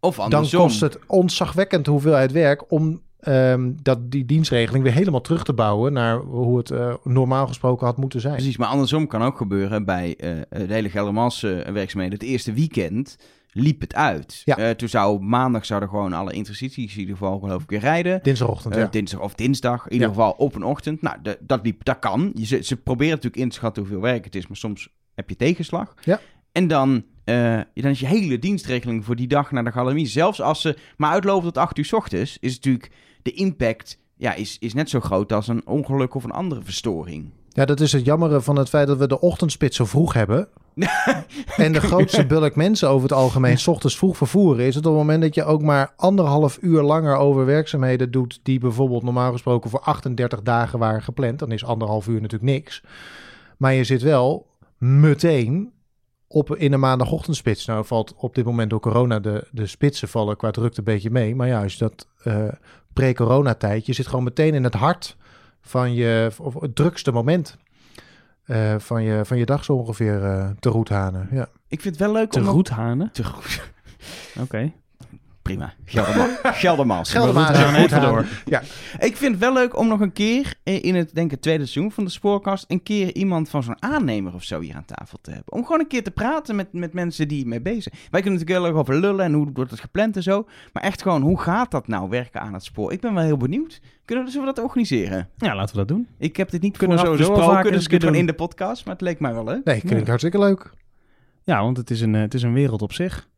[0.00, 0.60] Of dan andersom.
[0.60, 5.92] kost het ontzagwekkend hoeveelheid werk om ehm, dat, die dienstregeling weer helemaal terug te bouwen
[5.92, 8.34] naar hoe het eh, normaal gesproken had moeten zijn.
[8.34, 12.18] Precies, maar andersom kan ook gebeuren bij eh, de hele Geldermalse werkzaamheden.
[12.18, 13.16] Het eerste weekend
[13.52, 14.42] liep het uit.
[14.44, 14.56] Ja.
[14.56, 18.20] Eh, toen zou maandag zouden gewoon alle intercities in ieder geval geloof ik weer rijden.
[18.22, 18.86] Dinsdagochtend, Eh, ja.
[18.86, 20.14] Dinsdag of dinsdag, in ieder Ja.
[20.14, 21.02] geval op een ochtend.
[21.02, 22.30] Nou, de- dat, liep, dat kan.
[22.34, 25.28] Je, ze, ze proberen natuurlijk in te schatten hoeveel werk het is, maar soms heb
[25.28, 25.94] je tegenslag.
[26.04, 26.20] Ja.
[26.52, 30.06] En dan, eh, dan is je hele dienstregeling voor die dag naar de galerie.
[30.06, 32.90] Zelfs als ze maar uitlopen tot 8 uur 's ochtends, is natuurlijk
[33.22, 37.30] de impact ja, is, is net zo groot als een ongeluk of een andere verstoring.
[37.52, 40.48] Ja, dat is het jammere van het feit dat we de ochtendspits zo vroeg hebben.
[41.56, 44.66] en de grootste bulk mensen over het algemeen 's ochtends vroeg vervoeren.
[44.66, 48.40] Is het op het moment dat je ook maar anderhalf uur langer over werkzaamheden doet.
[48.42, 51.38] die bijvoorbeeld normaal gesproken voor 38 dagen waren gepland.
[51.38, 52.82] dan is anderhalf uur natuurlijk niks.
[53.56, 54.46] Maar je zit wel
[54.78, 55.72] meteen
[56.26, 57.66] op in de maandagochtendspits.
[57.66, 61.10] Nou valt op dit moment door corona de, de spitsen vallen qua drukte een beetje
[61.10, 61.34] mee.
[61.34, 62.48] Maar ja, als je dat eh
[62.92, 65.16] pre-coronatijd, je zit gewoon meteen in het hart
[65.60, 67.56] van je of het drukste moment
[68.44, 71.28] eh, van, je, van je dag zo ongeveer eh, te roethanen.
[71.30, 71.48] Ja.
[71.68, 72.46] Ik vind het wel leuk Te om...
[72.46, 73.12] roethanen.
[73.12, 73.70] Te goed.
[74.42, 74.72] Oké.
[75.50, 75.74] Prima.
[75.84, 76.28] Gelderma
[76.62, 77.10] Geldermals.
[77.10, 77.48] Geldermaals.
[77.48, 78.08] We gaan goed even aan.
[78.12, 78.26] door.
[78.44, 78.60] Ja,
[78.98, 81.92] Ik vind het wel leuk om nog een keer in het denk ik, tweede seizoen
[81.92, 82.64] van de Spoorkast...
[82.68, 85.52] een keer iemand van zo'n aannemer of zo hier aan tafel te hebben.
[85.52, 87.94] Om gewoon een keer te praten met, met mensen die mee bezig zijn.
[88.10, 90.46] Wij kunnen natuurlijk heel erg over lullen en hoe wordt het gepland en zo.
[90.72, 92.92] Maar echt gewoon, hoe gaat dat nou werken aan het spoor?
[92.92, 93.80] Ik ben wel heel benieuwd.
[94.04, 95.28] Kunnen we, zullen we dat organiseren?
[95.36, 96.08] Ja, laten we dat doen.
[96.18, 98.26] Ik heb dit niet Kunnen we vooraf sowieso wel besproken, vaker dus het keer in
[98.26, 98.84] de podcast.
[98.84, 99.64] Maar het leek mij wel leuk.
[99.64, 100.70] nee, klinkt hartstikke leuk.
[101.44, 103.28] Ja, want het is een, eh, het is een wereld op zich.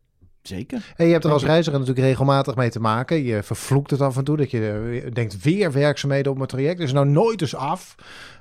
[0.42, 0.92] Zeker.
[0.96, 3.22] En je hebt er als reiziger natuurlijk regelmatig mee te maken.
[3.22, 4.36] Je vervloekt het af en toe.
[4.36, 6.80] Dat je eh, denkt weer werkzaamheden op mijn traject.
[6.80, 7.94] Is nou nooit eens af.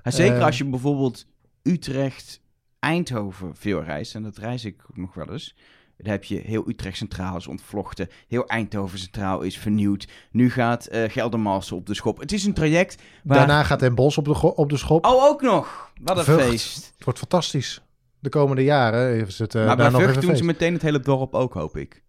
[0.03, 0.45] En zeker Eh.
[0.45, 1.25] als je bijvoorbeeld
[1.63, 2.41] Utrecht,
[2.79, 5.55] Eindhoven veel reist, en dat reis ik nog wel eens.
[5.97, 8.07] Dan heb je heel Utrecht Centraal is ontvlochten.
[8.27, 10.07] Heel Eindhoven Centraal is vernieuwd.
[10.31, 12.19] Nu gaat eh Geldermalsen op de schop.
[12.19, 13.37] Het is een traject waar...
[13.37, 15.05] Daarna gaat Den Bos op de, op de schop.
[15.05, 15.91] Oh, ook nog!
[16.01, 16.93] Wat een feest.
[16.95, 17.81] Het wordt fantastisch.
[18.21, 20.73] De komende jaren is het eh, maar daar bij nog Vught even doen ze meteen
[20.73, 22.03] het hele dorp ook, hoop ik.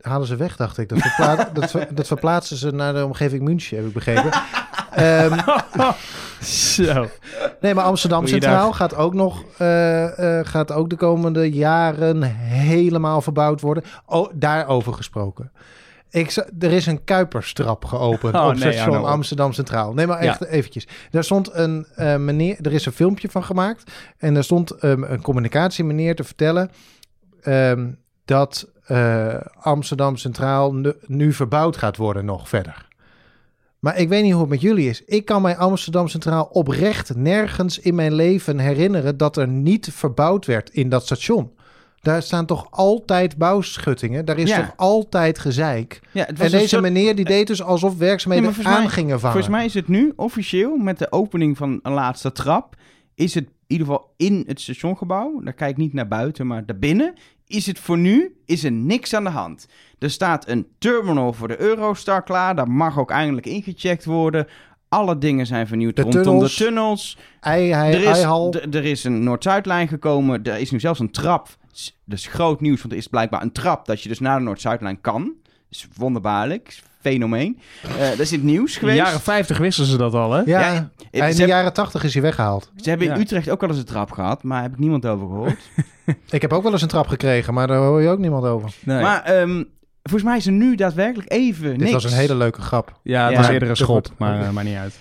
[0.00, 0.88] Halen ze weg, dacht ik.
[0.88, 4.30] Dat, verpla- dat, ver- dat verplaatsen ze naar de omgeving München, heb ik begrepen.
[4.90, 5.38] Ehm,
[6.42, 7.06] Zo.
[7.60, 8.26] nee, maar Amsterdam.
[8.26, 13.84] Centraal gaat ook nog eh, eh, gaat ook de komende jaren helemaal verbouwd worden.
[14.06, 15.52] Oh, daarover gesproken.
[16.10, 19.04] Ik, er is een Kuiperstrap geopend Oh, op nee, station.
[19.04, 19.92] Amsterdam Centraal.
[19.92, 20.88] Nee, maar echt eventjes.
[21.10, 23.92] Daar stond een eh, meneer, er is een filmpje van gemaakt.
[24.18, 26.70] En daar stond ehm, een communicatiemeneer te vertellen
[27.40, 27.90] ehm,
[28.24, 32.86] dat eh, Amsterdam Centraal nu, nu verbouwd gaat worden nog verder.
[33.78, 35.04] Maar ik weet niet hoe het met jullie is.
[35.04, 40.46] Ik kan mij Amsterdam Centraal oprecht nergens in mijn leven herinneren dat er niet verbouwd
[40.46, 41.52] werd in dat station.
[42.00, 44.24] Daar staan toch altijd bouwschuttingen.
[44.24, 44.56] Daar is Ja.
[44.60, 46.00] toch altijd gezeik.
[46.12, 49.20] Ja, het was En deze soort- meneer die deed dus alsof werkzaamheden aan mij- gingen
[49.20, 49.34] vangen.
[49.34, 52.74] Volgens mij is het nu officieel, met de opening van een laatste trap,
[53.14, 56.66] is het in ieder geval in het stationgebouw, daar kijk ik niet naar buiten, maar
[56.66, 57.14] daarbinnen,
[57.46, 59.66] is het voor nu, is er niks aan de hand.
[59.98, 64.46] Er staat een terminal voor de Eurostar klaar, daar mag ook eindelijk ingecheckt worden.
[64.88, 66.56] Alle dingen zijn vernieuwd De rondom tunnels.
[66.56, 67.18] de tunnels.
[67.40, 68.22] Ei, ei, Er is,
[68.74, 70.42] er is een Noord-Zuidlijn gekomen.
[70.44, 71.48] Er is nu zelfs een trap.
[71.72, 74.38] S- Dat is groot nieuws, want er is blijkbaar een trap dat je dus naar
[74.38, 75.24] de Noord-Zuidlijn kan.
[75.44, 76.78] Dat is wonderbaarlijk.
[77.00, 77.58] Fenomeen.
[77.98, 78.98] Eh dat is in het nieuws In de geweest.
[79.06, 80.40] jaren 50 wisten ze dat al, hè?
[80.44, 82.72] Ja, ze, in de jaren tachtig is hij weggehaald.
[82.76, 83.20] ze hebben in Ja.
[83.20, 85.58] Utrecht ook al eens een trap gehad, maar heb ik niemand over gehoord.
[86.30, 88.70] Ik heb ook wel eens een trap gekregen, maar daar hoor je ook niemand over.
[88.84, 89.02] Nee.
[89.02, 89.64] Maar ehm,
[90.02, 91.92] volgens mij is er nu daadwerkelijk even Dit niks.
[91.92, 93.00] was een hele leuke grap.
[93.02, 93.38] ja, het Ja.
[93.38, 94.12] was eerder een goed.
[94.18, 94.98] maar uh, maakt niet uit.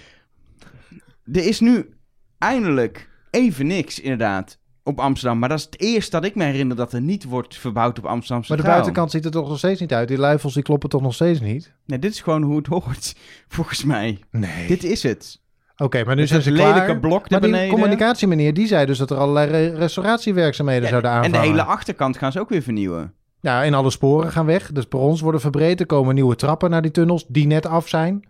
[1.34, 1.90] Er is nu
[2.38, 4.58] eindelijk even niks, inderdaad,
[4.88, 5.40] op Amsterdam.
[5.40, 8.06] Maar dat is het eerste dat ik me herinner dat er niet wordt verbouwd op
[8.06, 10.08] Amsterdam Maar de buitenkant ziet er toch nog steeds niet uit.
[10.08, 11.74] Die luifels die kloppen toch nog steeds niet?
[11.86, 13.16] Nee, dit is gewoon hoe het hoort,
[13.56, 14.20] volgens mij.
[14.32, 14.68] Nee.
[14.68, 15.42] Dit is het.
[15.78, 17.00] Oké, maar nu Met zijn ze lelijke klaar.
[17.00, 17.74] blok Maar daar die beneden.
[17.74, 21.42] communicatiemeneer die zei dus dat er allerlei re- restauratiewerkzaamheden Ja, zouden en aanvangen.
[21.42, 23.14] de hele achterkant gaan ze ook weer vernieuwen.
[23.42, 24.72] Ja, en alle sporen gaan weg.
[24.72, 25.80] De perrons worden verbreed.
[25.80, 28.28] Er komen nieuwe trappen naar die tunnels die net af zijn.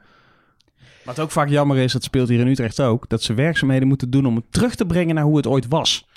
[1.03, 4.09] Wat ook vaak jammer is, dat speelt hier in Utrecht ook, dat ze werkzaamheden moeten
[4.09, 6.07] doen om het terug te brengen naar hoe het ooit was.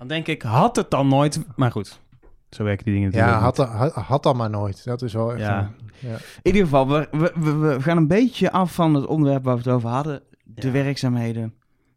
[0.00, 1.44] Dan denk ik, had het dan nooit...
[1.56, 2.00] Maar goed,
[2.50, 4.84] zo werken die dingen Ja, natuurlijk had, had, had dan maar nooit.
[4.84, 5.40] Dat is wel echt...
[5.40, 5.58] Ja.
[5.58, 6.14] een- ja.
[6.16, 7.08] In ieder geval, we,
[7.40, 10.22] we, gaan een beetje af van het onderwerp waar we het over hadden.
[10.44, 10.72] De Ja.
[10.72, 11.54] werkzaamheden.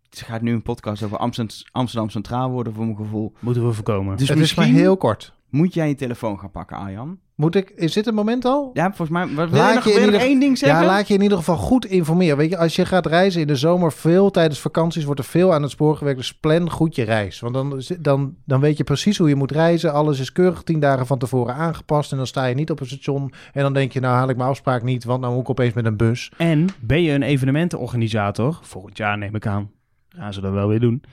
[0.10, 3.34] Het gaat nu een podcast over Amsterdam, Amsterdam Centraal worden, voor mijn gevoel.
[3.40, 4.12] Moeten we voorkomen.
[4.12, 5.34] Dus het is maar misschien heel kort.
[5.50, 7.20] moet jij je telefoon gaan pakken, Arjan.
[7.36, 7.70] Moet ik...
[7.70, 8.70] Is dit het moment al?
[8.74, 9.28] Ja, volgens mij...
[9.36, 10.80] Wat, wil Laat je nog, je wil ieder- één ding zeggen?
[10.80, 12.38] Ja, laat je in ieder geval goed informeren.
[12.38, 15.54] Weet je, als je gaat reizen in de zomer, veel tijdens vakanties, wordt er veel
[15.54, 16.20] aan het spoor gewerkt.
[16.20, 17.40] Dus plan goed je reis.
[17.40, 19.94] Want dan, dan, dan weet je precies hoe je moet reizen.
[19.94, 22.12] Alles is keurig tien dagen van tevoren aangepast.
[22.12, 23.34] En dan sta je niet op een station.
[23.54, 25.74] En dan denk je, nou haal ik mijn afspraak niet, want nou moet ik opeens
[25.74, 26.32] met een bus.
[26.38, 29.70] En ben je een evenementenorganisator, volgend jaar neem ik aan,
[30.10, 31.04] gaan ze dat wel weer doen.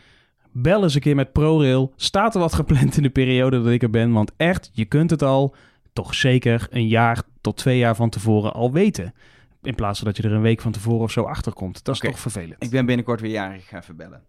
[0.53, 1.93] Bel eens een keer met ProRail.
[1.97, 4.13] Staat er wat gepland in de periode dat ik er ben?
[4.13, 5.55] Want echt, je kunt het al
[5.93, 9.15] toch zeker een jaar tot twee jaar van tevoren al weten.
[9.63, 11.85] In plaats van dat je er een week van tevoren of zo achter komt.
[11.85, 12.65] Dat is toch vervelend.
[12.65, 14.23] Ik ben binnenkort weer jarig, ga even bellen.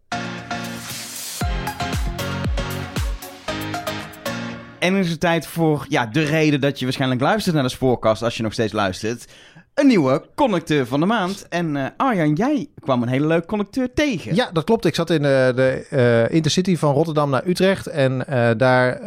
[4.80, 8.24] En is het tijd voor ja, de reden dat je waarschijnlijk luistert naar de spoorkast,
[8.24, 9.34] als je nog steeds luistert.
[9.74, 11.48] Een nieuwe conducteur van de maand.
[11.50, 14.36] En eh, Arjan, jij kwam een hele leuke conducteur tegen.
[14.36, 14.86] Ja, dat klopt.
[14.86, 17.88] Ik zat in eh, de eh, Intercity van Rotterdam naar Utrecht.
[17.88, 18.26] En
[18.58, 19.00] daar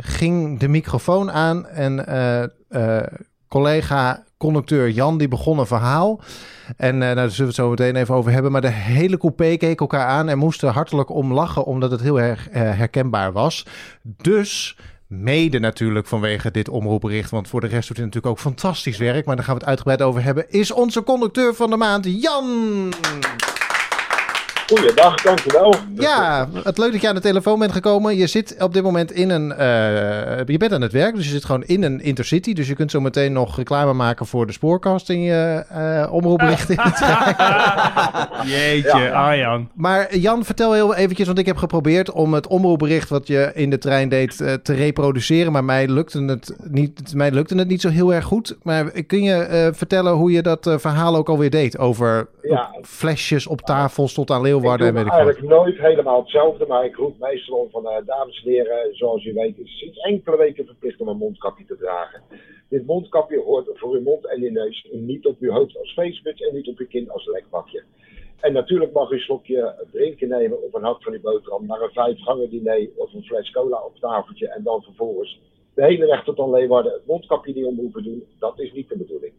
[0.00, 1.66] ging de microfoon aan.
[1.66, 2.04] En
[3.48, 6.20] collega conducteur Jan die begon een verhaal.
[6.76, 8.52] En nou, daar zullen we het zo meteen even over hebben.
[8.52, 11.64] Maar de hele coupé keek elkaar aan en moesten hartelijk om lachen.
[11.64, 13.66] Omdat het heel erg herkenbaar was.
[14.02, 14.76] Dus...
[15.20, 17.30] Mede natuurlijk vanwege dit omroepbericht.
[17.30, 19.26] Want voor de rest doet hij natuurlijk ook fantastisch werk.
[19.26, 20.50] Maar daar gaan we het uitgebreid over hebben.
[20.50, 22.92] Is onze conducteur van de maand Jan.
[24.68, 25.74] Goeiedag, dankjewel.
[25.94, 28.16] Ja, het leuk dat je aan de telefoon bent gekomen.
[28.16, 29.52] Je zit op dit moment in een.
[29.52, 32.52] eh, je bent aan het werk, dus je zit gewoon in een intercity.
[32.52, 36.70] Dus je kunt zo meteen nog reclame maken voor de spoorkast in je eh omroepbericht
[36.70, 37.34] in de trein.
[38.52, 39.68] Jeetje, Arjan.
[39.74, 43.70] Maar Jan, vertel heel eventjes, want ik heb geprobeerd om het omroepbericht wat je in
[43.70, 45.52] de trein deed eh, te reproduceren.
[45.52, 48.56] Maar mij lukte, het niet, mij lukte het niet zo heel erg goed.
[48.62, 51.78] Maar kun je eh, vertellen hoe je dat eh, verhaal ook alweer deed?
[51.78, 52.70] Over Ja.
[52.82, 56.84] flesjes op tafels tot aan Ik Doe en weet ik eigenlijk nooit helemaal hetzelfde, maar
[56.84, 60.36] ik roep meestal om van, eh, dames en heren, zoals u weet, is sinds enkele
[60.36, 62.22] weken verplicht om een mondkapje te dragen.
[62.68, 66.40] Dit mondkapje hoort voor uw mond en uw neus, niet op uw hoofd als feestmuts
[66.40, 67.82] en niet op uw kin als lekbakje.
[68.40, 71.80] En natuurlijk mag u een slokje drinken nemen of een hap van uw boterham naar
[71.80, 75.40] een vijfgangen diner of een fles cola op tafeltje en dan vervolgens
[75.74, 78.24] de hele weg tot aan Leeuwarden het mondkapje niet om hoeven doen.
[78.38, 79.32] Dat is niet de bedoeling.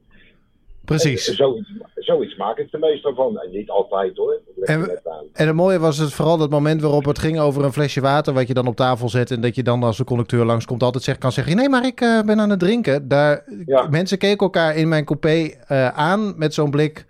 [0.85, 1.27] Precies.
[1.29, 3.39] En zoiets, zoiets maak ik er meestal van.
[3.39, 4.41] En niet altijd hoor.
[4.61, 5.01] En.
[5.33, 8.33] En het mooie was het vooral dat moment waarop het ging over een flesje water...
[8.33, 10.83] wat je dan op tafel zet en dat je dan als de conducteur langskomt...
[10.83, 13.07] altijd zegt, kan zeggen, nee, maar ik eh, ben aan het drinken.
[13.07, 13.87] Daar, Ja.
[13.89, 17.05] Mensen keken elkaar in mijn coupé eh, aan met zo'n blik...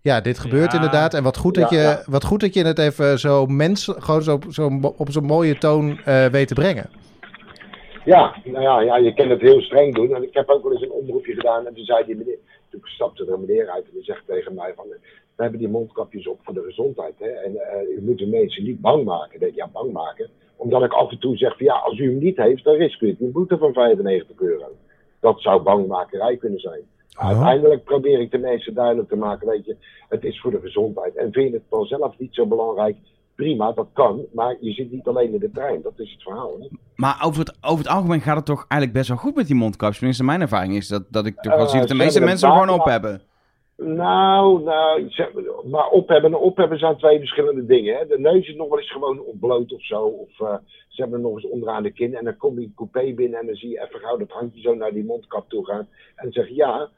[0.00, 0.76] Ja, dit gebeurt Ja.
[0.78, 1.14] inderdaad.
[1.14, 2.02] En wat goed, dat Ja, je, ja.
[2.06, 5.98] wat goed dat je het even zo mens, gewoon zo, zo op zo'n mooie toon
[6.04, 6.90] eh, weet te brengen.
[8.04, 10.14] Ja, nou ja, ja, je kan het heel streng doen.
[10.14, 12.38] En ik heb ook wel eens een omroepje gedaan en toen zei die meneer,
[12.72, 14.86] toen stapte er een meneer uit en die zegt tegen mij van,
[15.36, 17.14] we hebben die mondkapjes op voor de gezondheid.
[17.18, 17.28] Hè?
[17.28, 19.34] En eh u moet de mensen niet bang maken.
[19.34, 20.30] Ik denk, ja, bang maken.
[20.56, 23.20] Omdat ik af en toe zeg van, ja, als u hem niet heeft, dan riskeert
[23.20, 24.66] u een boete van 95 euro.
[25.20, 26.82] Dat zou bangmakerij kunnen zijn.
[27.18, 27.26] Oh.
[27.26, 29.76] Uiteindelijk probeer ik de mensen duidelijk te maken, weet je,
[30.08, 31.16] het is voor de gezondheid.
[31.16, 32.96] En vind je het dan zelf niet zo belangrijk,
[33.34, 34.24] prima, dat kan.
[34.32, 36.56] Maar je zit niet alleen in de trein, dat is het verhaal.
[36.60, 36.66] Hè?
[36.96, 39.56] Maar over het, over het algemeen gaat het toch eigenlijk best wel goed met die
[39.56, 39.96] mondkapjes.
[39.98, 42.28] Tenminste, mijn ervaring is dat, dat ik toch wel Eh, zie dat de meeste hebben
[42.30, 43.22] mensen hem gewoon op hebben.
[43.76, 45.08] Nou, nou,
[45.70, 47.96] maar ophebben en ophebben zijn twee verschillende dingen.
[47.96, 48.06] Hè.
[48.06, 50.02] De neus is nog wel eens gewoon ontbloot of zo.
[50.02, 50.54] Of eh,
[50.88, 52.14] ze hebben hem nog eens onderaan de kin.
[52.14, 54.74] En dan komt die coupé binnen en dan zie je even gauw dat handje zo
[54.74, 55.88] naar die mondkap toe gaan.
[56.16, 56.88] En dan zeg je ja,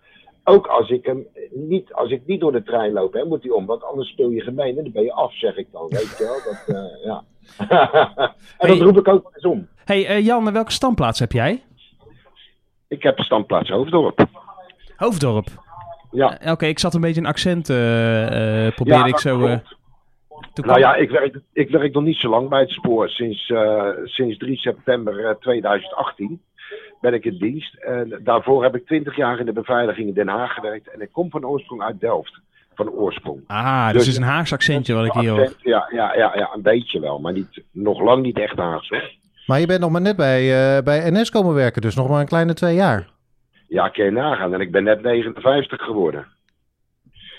[0.45, 3.51] ook als ik hem niet, als ik niet door de trein loop, hè, moet hij
[3.53, 3.67] om.
[3.67, 5.87] Want anders speel je gemeen en dan ben je af, zeg ik dan.
[5.89, 7.25] Weet je wel, dat, eh, ja.
[8.59, 8.79] en dat Hey.
[8.79, 9.69] roep ik ook wel eens om.
[9.85, 11.63] hey, eh, Jan, welke standplaats heb jij?
[12.89, 14.27] Ik heb standplaats Hoofddorp.
[14.97, 15.47] Hoofddorp.
[16.11, 16.39] Ja.
[16.39, 17.67] Eh, Oké, ik zat een beetje een accent,
[18.75, 19.47] probeerde Ja, ik zo...
[19.47, 19.59] eh,
[20.55, 23.09] Nou ja, ik werk, ik werk nog niet zo lang bij het spoor.
[23.09, 26.43] Sinds, eh, sinds 3 september eh, 2018
[27.01, 27.75] ben ik in dienst.
[27.75, 30.89] En daarvoor heb ik 20 jaar in de beveiliging in Den Haag gewerkt.
[30.91, 32.41] En ik kom van oorsprong uit Delft.
[32.75, 33.41] Van oorsprong.
[33.47, 35.53] Ah, dus Dus- het is een Haags accentje wat ik hier hoor.
[35.63, 37.19] Ja, ja, ja, ja, een beetje wel.
[37.19, 39.11] Maar niet, nog lang niet echt Haags hoor.
[39.47, 42.21] Maar je bent nog maar net bij, eh, bij NS komen werken, dus nog maar
[42.21, 43.07] een kleine twee jaar.
[43.69, 44.55] Ja, kan je nagaan.
[44.55, 46.27] En ik ben net 59 geworden.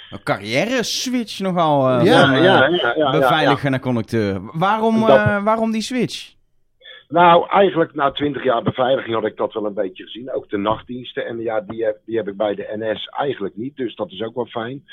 [0.10, 4.40] Een carrière switch nogal eh, Ja, van eh, ja, ja, ja, ja, beveiliger naar conducteur.
[4.54, 6.34] Waarom, eh, waarom die switch?
[7.16, 10.32] Nou, eigenlijk na 20 jaar beveiliging had ik dat wel een beetje gezien.
[10.32, 11.26] Ook de nachtdiensten.
[11.26, 13.76] En ja, die heb, die heb ik bij de NS eigenlijk niet.
[13.76, 14.84] Dus dat is ook wel fijn.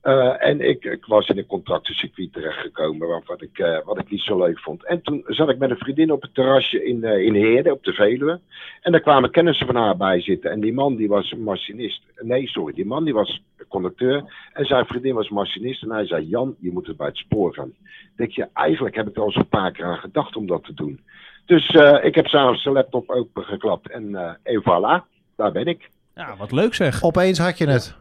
[0.00, 4.20] Eh, en ik, ik was in een contractencircuit terechtgekomen waarvan ik, eh, wat ik niet
[4.20, 4.84] zo leuk vond.
[4.84, 7.92] En toen zat ik met een vriendin op het terrasje in, eh in op de
[7.92, 8.40] Veluwe.
[8.80, 10.50] En daar kwamen kennissen van haar bij zitten.
[10.50, 12.02] En die man die was machinist.
[12.16, 14.48] Nee, sorry, die man die was conducteur.
[14.52, 15.82] En zijn vriendin was machinist.
[15.82, 17.72] En hij zei, Jan, je moet het bij het spoor gaan.
[18.16, 20.74] Denk je, eigenlijk heb ik er al zo'n paar keer aan gedacht om dat te
[20.74, 21.00] doen.
[21.46, 25.90] Dus eh, ik heb s'avonds de laptop opengeklapt en, eh en voilà, daar ben ik.
[26.14, 27.02] Ja, wat leuk zeg.
[27.02, 27.94] Opeens had je het.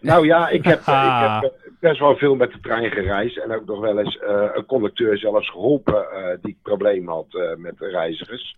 [0.00, 1.36] Nou ja, ik heb, Ah.
[1.42, 3.36] ik heb eh, best wel veel met de trein gereisd.
[3.38, 7.56] En ook nog wel eens eh, een conducteur zelfs geholpen eh, die problemen had eh,
[7.56, 8.56] met de reizigers.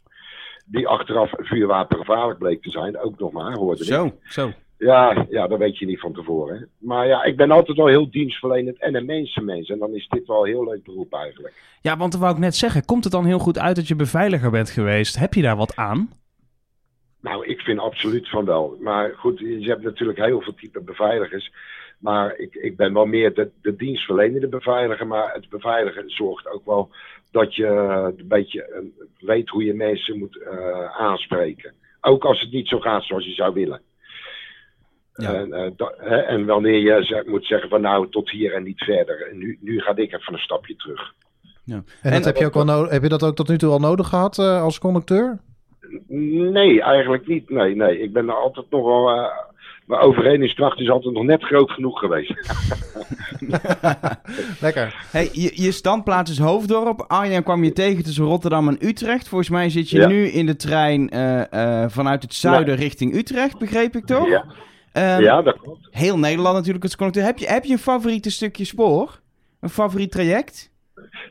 [0.67, 3.87] Die achteraf vuurwapengevaarlijk bleek te zijn, ook nog maar, hoorde ik.
[3.87, 4.15] Zo.
[4.25, 4.53] Zo.
[4.79, 6.59] Ja, ja, dat weet je niet van tevoren.
[6.59, 6.65] Hè.
[6.79, 9.69] Maar ja, ik ben altijd wel heel dienstverlenend en een mensenmens.
[9.69, 11.55] En dan is dit wel een heel leuk beroep eigenlijk.
[11.83, 12.85] Ja, want dat wou ik net zeggen.
[12.85, 15.19] Komt het dan heel goed uit dat je beveiliger bent geweest?
[15.19, 16.11] Heb je daar wat aan?
[17.21, 18.77] Nou, ik vind absoluut van wel.
[18.81, 21.53] Maar goed, je hebt natuurlijk heel veel type beveiligers.
[21.99, 25.07] Maar ik, ik ben wel meer de, de dienstverlenende beveiliger.
[25.07, 26.91] Maar het beveiligen zorgt ook wel
[27.31, 27.67] dat je
[28.19, 31.73] een beetje weet hoe je mensen moet eh, aanspreken.
[32.01, 33.81] Ook als het niet zo gaat zoals je zou willen.
[35.17, 35.35] Ja.
[35.35, 39.29] En, eh, en wanneer je moet zeggen van nou tot hier en niet verder.
[39.33, 41.13] Nu, nu ga ik even een stapje terug.
[41.67, 43.71] En, En- dat heb, je ook wel no- heb je dat ook tot nu toe
[43.73, 45.39] al nodig gehad eh, als conducteur?
[46.09, 47.51] Nee, eigenlijk niet.
[47.51, 48.01] Nee, nee.
[48.03, 49.11] Ik ben er altijd nog wel.
[49.11, 49.29] eh
[49.87, 52.35] mijn overredingskracht is altijd nog net groot genoeg geweest.
[54.61, 54.95] Lekker.
[55.11, 57.05] Hey, je, je standplaats is Hoofddorp.
[57.09, 59.29] Arjen kwam je tegen tussen Rotterdam en Utrecht.
[59.29, 60.07] Volgens mij zit je Ja.
[60.07, 64.29] nu in de trein eh, eh, vanuit het zuiden richting Utrecht, begreep ik toch?
[64.29, 64.45] Ja,
[64.97, 65.89] Ehm, ja dat klopt.
[65.91, 67.25] Heel Nederland natuurlijk als conducteur.
[67.25, 69.21] Heb je, heb je een favoriete stukje spoor?
[69.61, 70.71] Een favoriet traject?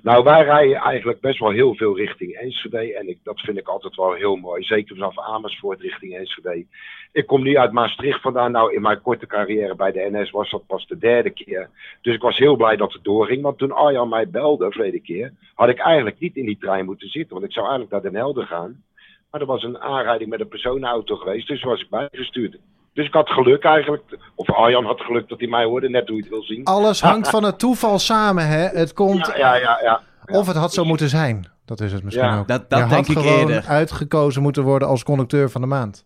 [0.02, 2.94] Nou, wij rijden eigenlijk best wel heel veel richting Enschede.
[2.96, 4.64] En ik, dat vind ik altijd wel heel mooi.
[4.64, 6.66] Zeker vanaf Amersfoort richting Enschede.
[7.12, 8.52] Ik kom nu uit Maastricht vandaan.
[8.52, 11.70] Nou, in mijn korte carrière bij de NS was dat pas de derde keer.
[12.02, 13.42] Dus ik was heel blij dat het doorging.
[13.42, 17.10] Want toen Arjan mij belde, verleden keer, had ik eigenlijk niet in die trein moeten
[17.10, 17.34] zitten.
[17.34, 18.84] Want ik zou eigenlijk naar Den Helder gaan.
[19.32, 21.48] Maar er was een aanrijding met een personenauto geweest.
[21.48, 22.58] Dus was ik bijgestuurd.
[22.96, 24.04] Dus ik had geluk eigenlijk.
[24.36, 26.64] Of Arjan had geluk dat hij mij hoorde, net hoe je het wil zien.
[26.64, 28.68] Alles hangt van het toeval samen, hè?
[28.68, 29.26] Het komt...
[29.28, 29.80] Ja, ja, ja.
[29.84, 30.02] ja.
[30.40, 31.50] Of het had zo moeten zijn.
[31.66, 32.48] Dat is het misschien Ja, ook.
[32.48, 33.66] dat- dat Je denk had ik gewoon eerder.
[33.68, 36.06] uitgekozen moeten worden als conducteur van de maand.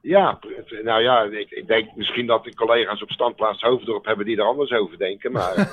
[0.00, 0.38] Ja,
[0.84, 4.44] nou ja, ik, ik denk misschien dat de collega's op standplaats Hoofddorp hebben die er
[4.44, 5.32] anders over denken.
[5.32, 5.54] Maar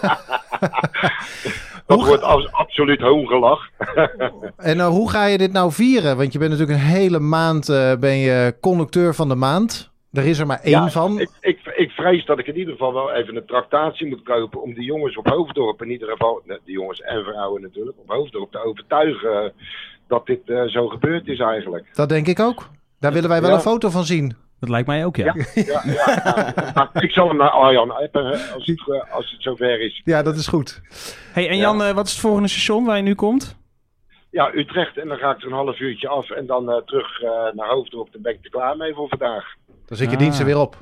[1.88, 3.67] dat Hoe wordt als, absoluut hoongelach.
[4.57, 6.17] En eh, hoe ga je dit nou vieren?
[6.17, 9.91] Want je bent natuurlijk een hele maand eh, ben je conducteur van de maand.
[10.14, 11.20] Er is er maar één Ja, van.
[11.20, 14.61] Ik, ik, ik vrees dat ik in ieder geval wel even een tractatie moet kopen
[14.61, 18.51] om de jongens op Hoofddorp in ieder geval, de jongens en vrouwen natuurlijk, op Hoofddorp
[18.51, 19.53] te overtuigen
[20.07, 21.86] dat dit eh, zo gebeurd is eigenlijk.
[21.93, 22.70] Dat denk ik ook.
[22.99, 23.55] Daar willen wij wel Ja.
[23.55, 24.36] een foto van zien.
[24.59, 25.36] Dat lijkt mij ook, ja.
[25.36, 26.72] Ja, ja, ja.
[26.74, 30.01] Maar ik zal hem naar Arjan appen hè, als het, eh, als het zover is.
[30.03, 30.82] Ja, dat is goed.
[31.34, 33.57] Hey, en Jan, eh, wat is het volgende station waar je nu komt?
[34.34, 37.21] Ja, Utrecht en dan ga ik er een half uurtje af en dan eh, terug
[37.21, 38.11] eh, naar Hoofddorp.
[38.11, 39.45] Dan ben ik er klaar mee voor vandaag.
[39.86, 40.21] Dan zit je Ah.
[40.21, 40.75] dienst er weer op.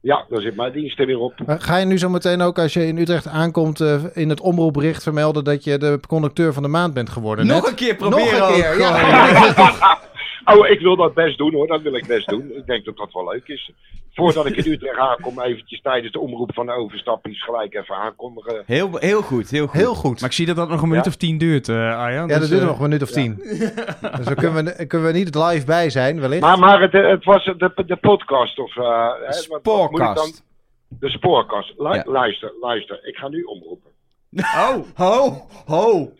[0.00, 1.34] Ja, dan zit mijn dienst er weer op.
[1.46, 4.40] Maar ga je nu zo meteen ook als je in Utrecht aankomt eh, in het
[4.40, 7.46] omroepbericht vermelden dat je de conducteur van de maand bent geworden?
[7.46, 7.68] Nog net?
[7.70, 8.78] een keer proberen Nog een keer, ook.
[8.78, 9.98] ja.
[10.54, 11.66] Oh, ik wil dat best doen hoor.
[11.66, 12.50] Dat wil ik best doen.
[12.56, 13.70] Ik denk dat dat wel leuk is.
[14.14, 18.62] Voordat ik in Utrecht aankom, eventjes tijdens de omroep van de overstappies gelijk even aankondigen.
[18.66, 19.76] Heel, heel goed, heel goed.
[19.80, 20.20] Heel goed.
[20.20, 21.10] Maar ik zie dat dat nog een minuut Ja.
[21.10, 22.26] of tien duurt, eh Arjan.
[22.26, 23.34] Ja, dat Dus, duurt eh, nog een minuut of tien.
[24.16, 26.40] Dus daar kunnen we, kunnen we niet live bij zijn, wellicht.
[26.42, 28.76] Maar, maar het, het was de, de podcast of...
[28.76, 28.84] eh,
[29.22, 30.44] dan- Spoorkast.
[30.88, 31.72] De spoorkast.
[31.76, 32.02] Lu- Ja.
[32.06, 33.00] Luister, luister.
[33.06, 33.90] Ik ga nu omroepen.
[34.36, 36.12] Oh, ho, ho.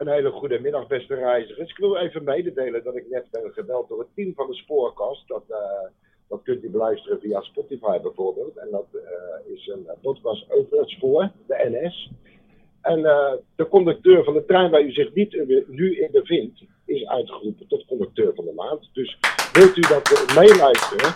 [0.00, 1.70] Een hele goede middag, beste reizigers.
[1.70, 5.28] Ik wil even mededelen dat ik net ben gebeld door het team van de Spoorkast.
[5.28, 5.90] Dat, eh,
[6.28, 8.56] dat kunt u beluisteren via Spotify bijvoorbeeld.
[8.56, 12.10] En dat eh, is een eh, podcast over het spoor, de NS.
[12.82, 13.02] En
[13.56, 17.86] de conducteur van de trein waar u zich niet nu in bevindt, is uitgeroepen tot
[17.86, 18.90] conducteur van de maand.
[18.92, 19.18] Dus
[19.52, 21.12] wilt u dat meeluisteren?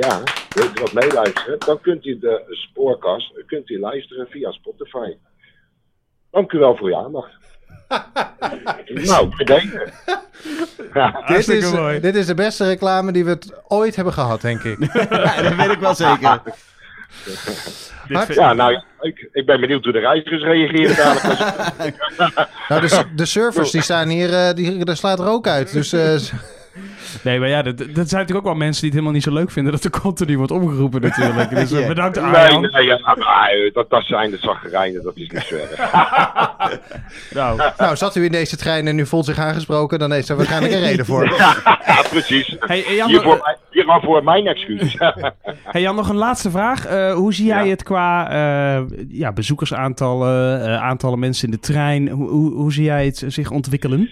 [0.00, 0.22] Ja,
[0.54, 1.58] wilt u dat meeluisteren?
[1.58, 5.16] Dan kunt u de Spoorkast kunt u luisteren via Spotify.
[6.30, 7.42] Dank u wel voor uw aandacht.
[9.10, 9.92] nou, bedenken.
[10.94, 11.22] Ja.
[11.26, 12.00] dit, is, mooi.
[12.00, 14.78] dit is de beste reclame die we het ooit hebben gehad, denk ik.
[15.10, 16.40] Ja, dat weet ik wel zeker.
[18.28, 21.40] Ja, nou, ik, ik ben benieuwd hoe de reizigers reageren dadelijk.
[22.18, 22.34] Als,
[22.68, 25.72] Nou, de, de servers die staan hier, eh, die, daar slaat rook uit.
[25.72, 26.14] Dus eh,
[27.22, 29.32] Nee, maar ja, dat, dat zijn natuurlijk ook wel mensen die het helemaal niet zo
[29.32, 31.50] leuk vinden dat er continu wordt opgeroepen natuurlijk.
[31.62, 32.60] Dus eh, bedankt nee, Arjan.
[32.72, 35.90] nee, ja, maar, dat, dat zijn de zaggerijnen, dat is niet zo erg.
[37.34, 40.36] Nou, nou, zat u in deze trein en u voelt zich aangesproken, dan is er
[40.36, 41.30] waarschijnlijk een reden voor.
[41.86, 42.56] Ja, precies.
[42.58, 44.96] hey, eh, Jan, Hiervoor, eh, mijn- hiervoor mijn excuus.
[45.62, 46.86] hey, Jan, nog een laatste vraag.
[46.86, 47.70] Eh, hoe zie jij Ja.
[47.70, 52.08] het qua eh, ja, bezoekersaantallen, eh, aantallen mensen in de trein?
[52.08, 54.10] Hoe, hoe, hoe zie jij het zich ontwikkelen?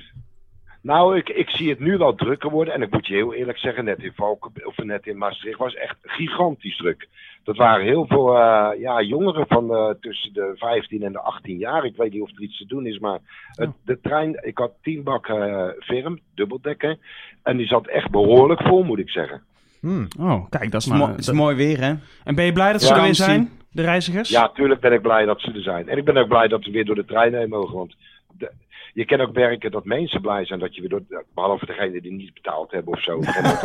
[0.83, 2.75] Nou, ik, ik zie het nu wel drukker worden.
[2.75, 5.75] En ik moet je heel eerlijk zeggen, net in Valken, of net in Maastricht was
[5.75, 7.09] echt gigantisch druk.
[7.45, 11.59] Dat waren heel veel eh, ja, jongeren van eh, tussen de 15 en de 18
[11.59, 11.85] jaar.
[11.85, 13.19] Ik weet niet of er iets te doen is, maar
[13.55, 16.97] het, de trein, ik had 10 bak eh firm, dubbeldekker.
[17.43, 19.43] En die zat echt behoorlijk vol, moet ik zeggen.
[19.81, 20.09] Hmm.
[20.21, 20.87] Oh, kijk, dat
[21.19, 21.95] is mooi weer, hè?
[22.25, 22.97] En ben je blij dat ze Ja.
[22.97, 24.29] er weer zijn, de reizigers?
[24.29, 25.89] Ja, tuurlijk ben ik blij dat ze er zijn.
[25.89, 27.77] En ik ben ook blij dat we weer door de trein heen mogen.
[27.77, 27.95] Want
[28.39, 28.53] de-
[28.93, 31.25] je kan ook werken dat mensen blij zijn dat je weer door...
[31.35, 33.19] Behalve degenen die niet betaald hebben of zo.
[33.25, 33.59] hebben.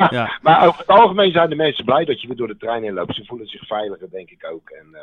[0.10, 0.38] Ja.
[0.42, 2.92] Maar over het algemeen zijn de mensen blij dat je weer door de trein heen
[2.92, 3.14] loopt.
[3.14, 4.70] Ze voelen zich veiliger, denk ik ook.
[4.70, 5.00] En eh,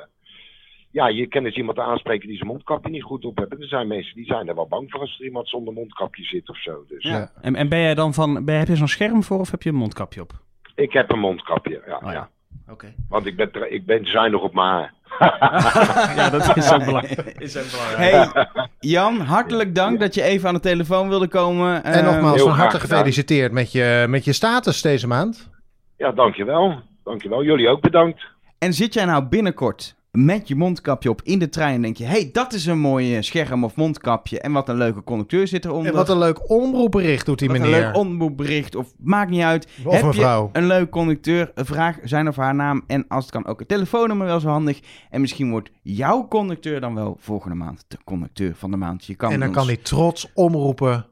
[0.92, 3.52] ja, je kan eens iemand aanspreken die zijn mondkapje niet goed op heeft.
[3.52, 6.24] En er zijn mensen die zijn er wel bang voor als er iemand zonder mondkapje
[6.24, 6.86] zit of zo.
[6.88, 7.32] Dus Ja.
[7.42, 9.70] En, en ben jij dan van, ben, heb je zo'n scherm voor of heb je
[9.70, 10.32] een mondkapje op?
[10.78, 11.96] ik heb een mondkapje, ja.
[11.96, 12.12] Oh ja.
[12.12, 12.30] ja.
[12.72, 12.94] Oké.
[13.10, 14.94] Want ik ben, ik ben zuinig op mijn haar.
[16.16, 17.20] ja, dat is ook belangrijk.
[17.40, 18.34] Is ook belangrijk.
[18.34, 18.48] Hey,
[18.94, 21.84] Jan, hartelijk dank dat je even aan de telefoon wilde komen.
[21.84, 25.50] En Eh, nogmaals, van harte gefeliciteerd met je, met je status deze maand.
[25.98, 26.82] Ja, dankjewel.
[27.04, 27.44] Dankjewel.
[27.44, 28.22] Jullie ook bedankt.
[28.58, 29.96] En zit jij nou binnenkort
[30.26, 32.06] met je mondkapje op in de trein en denk je...
[32.06, 35.88] hey, dat is een mooie scherm of mondkapje en wat een leuke conducteur zit eronder.
[35.92, 37.80] En wat een leuk omroepbericht doet die Wat een meneer.
[37.82, 39.68] leuk omroepbericht of maakt niet uit.
[39.86, 40.50] Of Heb mevrouw.
[40.54, 43.66] je een leuk conducteur, vraag zijn of haar naam en als het kan ook een
[43.66, 44.80] telefoonnummer wel zo handig.
[45.10, 49.06] En misschien wordt jouw conducteur dan wel volgende maand de conducteur van de maand.
[49.06, 51.06] Je kan en dan ons- kan hij trots omroepen.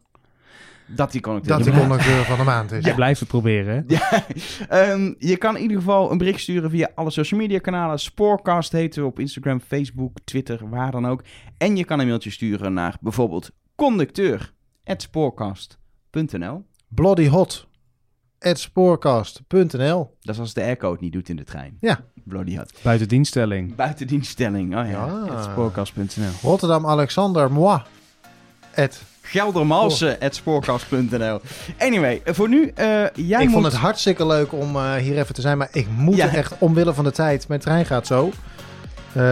[0.87, 1.79] Dat die conducteur Dat die Ja.
[1.79, 2.85] conducteur van de maand is.
[2.85, 3.75] Je blijft het proberen.
[3.75, 3.81] hè?
[3.95, 4.25] Ja,
[4.69, 7.99] ehm, je kan in ieder geval een bericht sturen via alle social media kanalen.
[7.99, 11.23] Spoorcast heten we op Instagram, Facebook, Twitter, waar dan ook.
[11.57, 16.65] En je kan een mailtje sturen naar bijvoorbeeld conducteur@spoorcast.nl.
[16.87, 17.67] Bloody hot.
[18.39, 20.17] At spoorcast.nl.
[20.21, 21.77] Dat is als de airco het niet doet in de trein.
[21.79, 21.99] Ja.
[22.23, 22.73] Bloody hot.
[22.81, 23.75] Buiten dienststelling.
[23.75, 25.23] Buitendienststelling, oh ja.
[25.25, 25.41] Ja.
[25.41, 26.29] Spoorkast.nl.
[26.41, 27.81] Rotterdam Alexander Moi.
[28.75, 29.03] At.
[29.25, 31.39] Geldermalsen@spoorcast.nl.
[31.79, 33.51] Anyway, voor nu, eh, jij ik moet...
[33.53, 36.33] vond het hartstikke leuk om eh, hier even te zijn, maar ik moet Ja.
[36.33, 37.47] echt omwille van de tijd.
[37.47, 38.31] Mijn trein gaat zo.
[39.13, 39.23] Eh,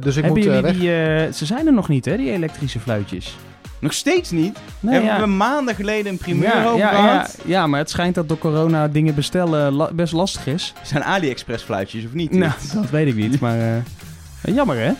[0.00, 0.72] dus ik Hebben moet weg.
[0.76, 0.90] die...
[0.92, 3.36] eh, ze zijn er nog niet, hè, die elektrische fluitjes.
[3.78, 4.58] Nog steeds niet.
[4.80, 5.20] Nee, Hebben ja.
[5.20, 7.38] we maanden geleden een primeur ja, over ja, ja, gehad.
[7.44, 10.72] ja, maar het schijnt dat door corona dingen bestellen la- best lastig is.
[10.82, 12.30] Zijn AliExpress fluitjes of niet?
[12.30, 13.58] Nou, dat weet ik niet, maar...
[13.60, 14.92] eh, jammer, hè?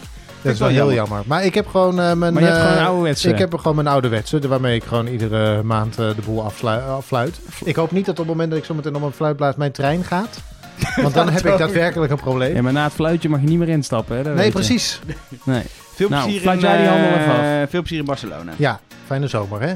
[0.42, 0.96] Dat is wel wel heel jammer.
[0.96, 1.22] jammer.
[1.26, 2.32] Maar ik heb gewoon eh, mijn.
[2.32, 3.28] Maar je hebt gewoon eh, een ouderwetse.
[3.28, 7.40] Ik heb er gewoon mijn ouderwetse, waarmee ik gewoon iedere maand eh, de boel affluit.
[7.64, 9.72] Ik hoop niet dat op het moment dat ik zo meteen op mijn fluitblaas mijn
[9.72, 10.40] trein gaat.
[11.02, 12.54] Want dan heb ik daadwerkelijk een probleem.
[12.54, 14.22] Ja, maar na het fluitje mag je niet meer instappen, hè?
[14.22, 14.58] dat Nee, weet je.
[14.58, 15.00] precies.
[15.44, 15.62] Nee.
[15.94, 18.52] Veel Nou, plezier in, eh, Veel plezier in Barcelona.
[18.56, 19.74] Ja, fijne zomer hè.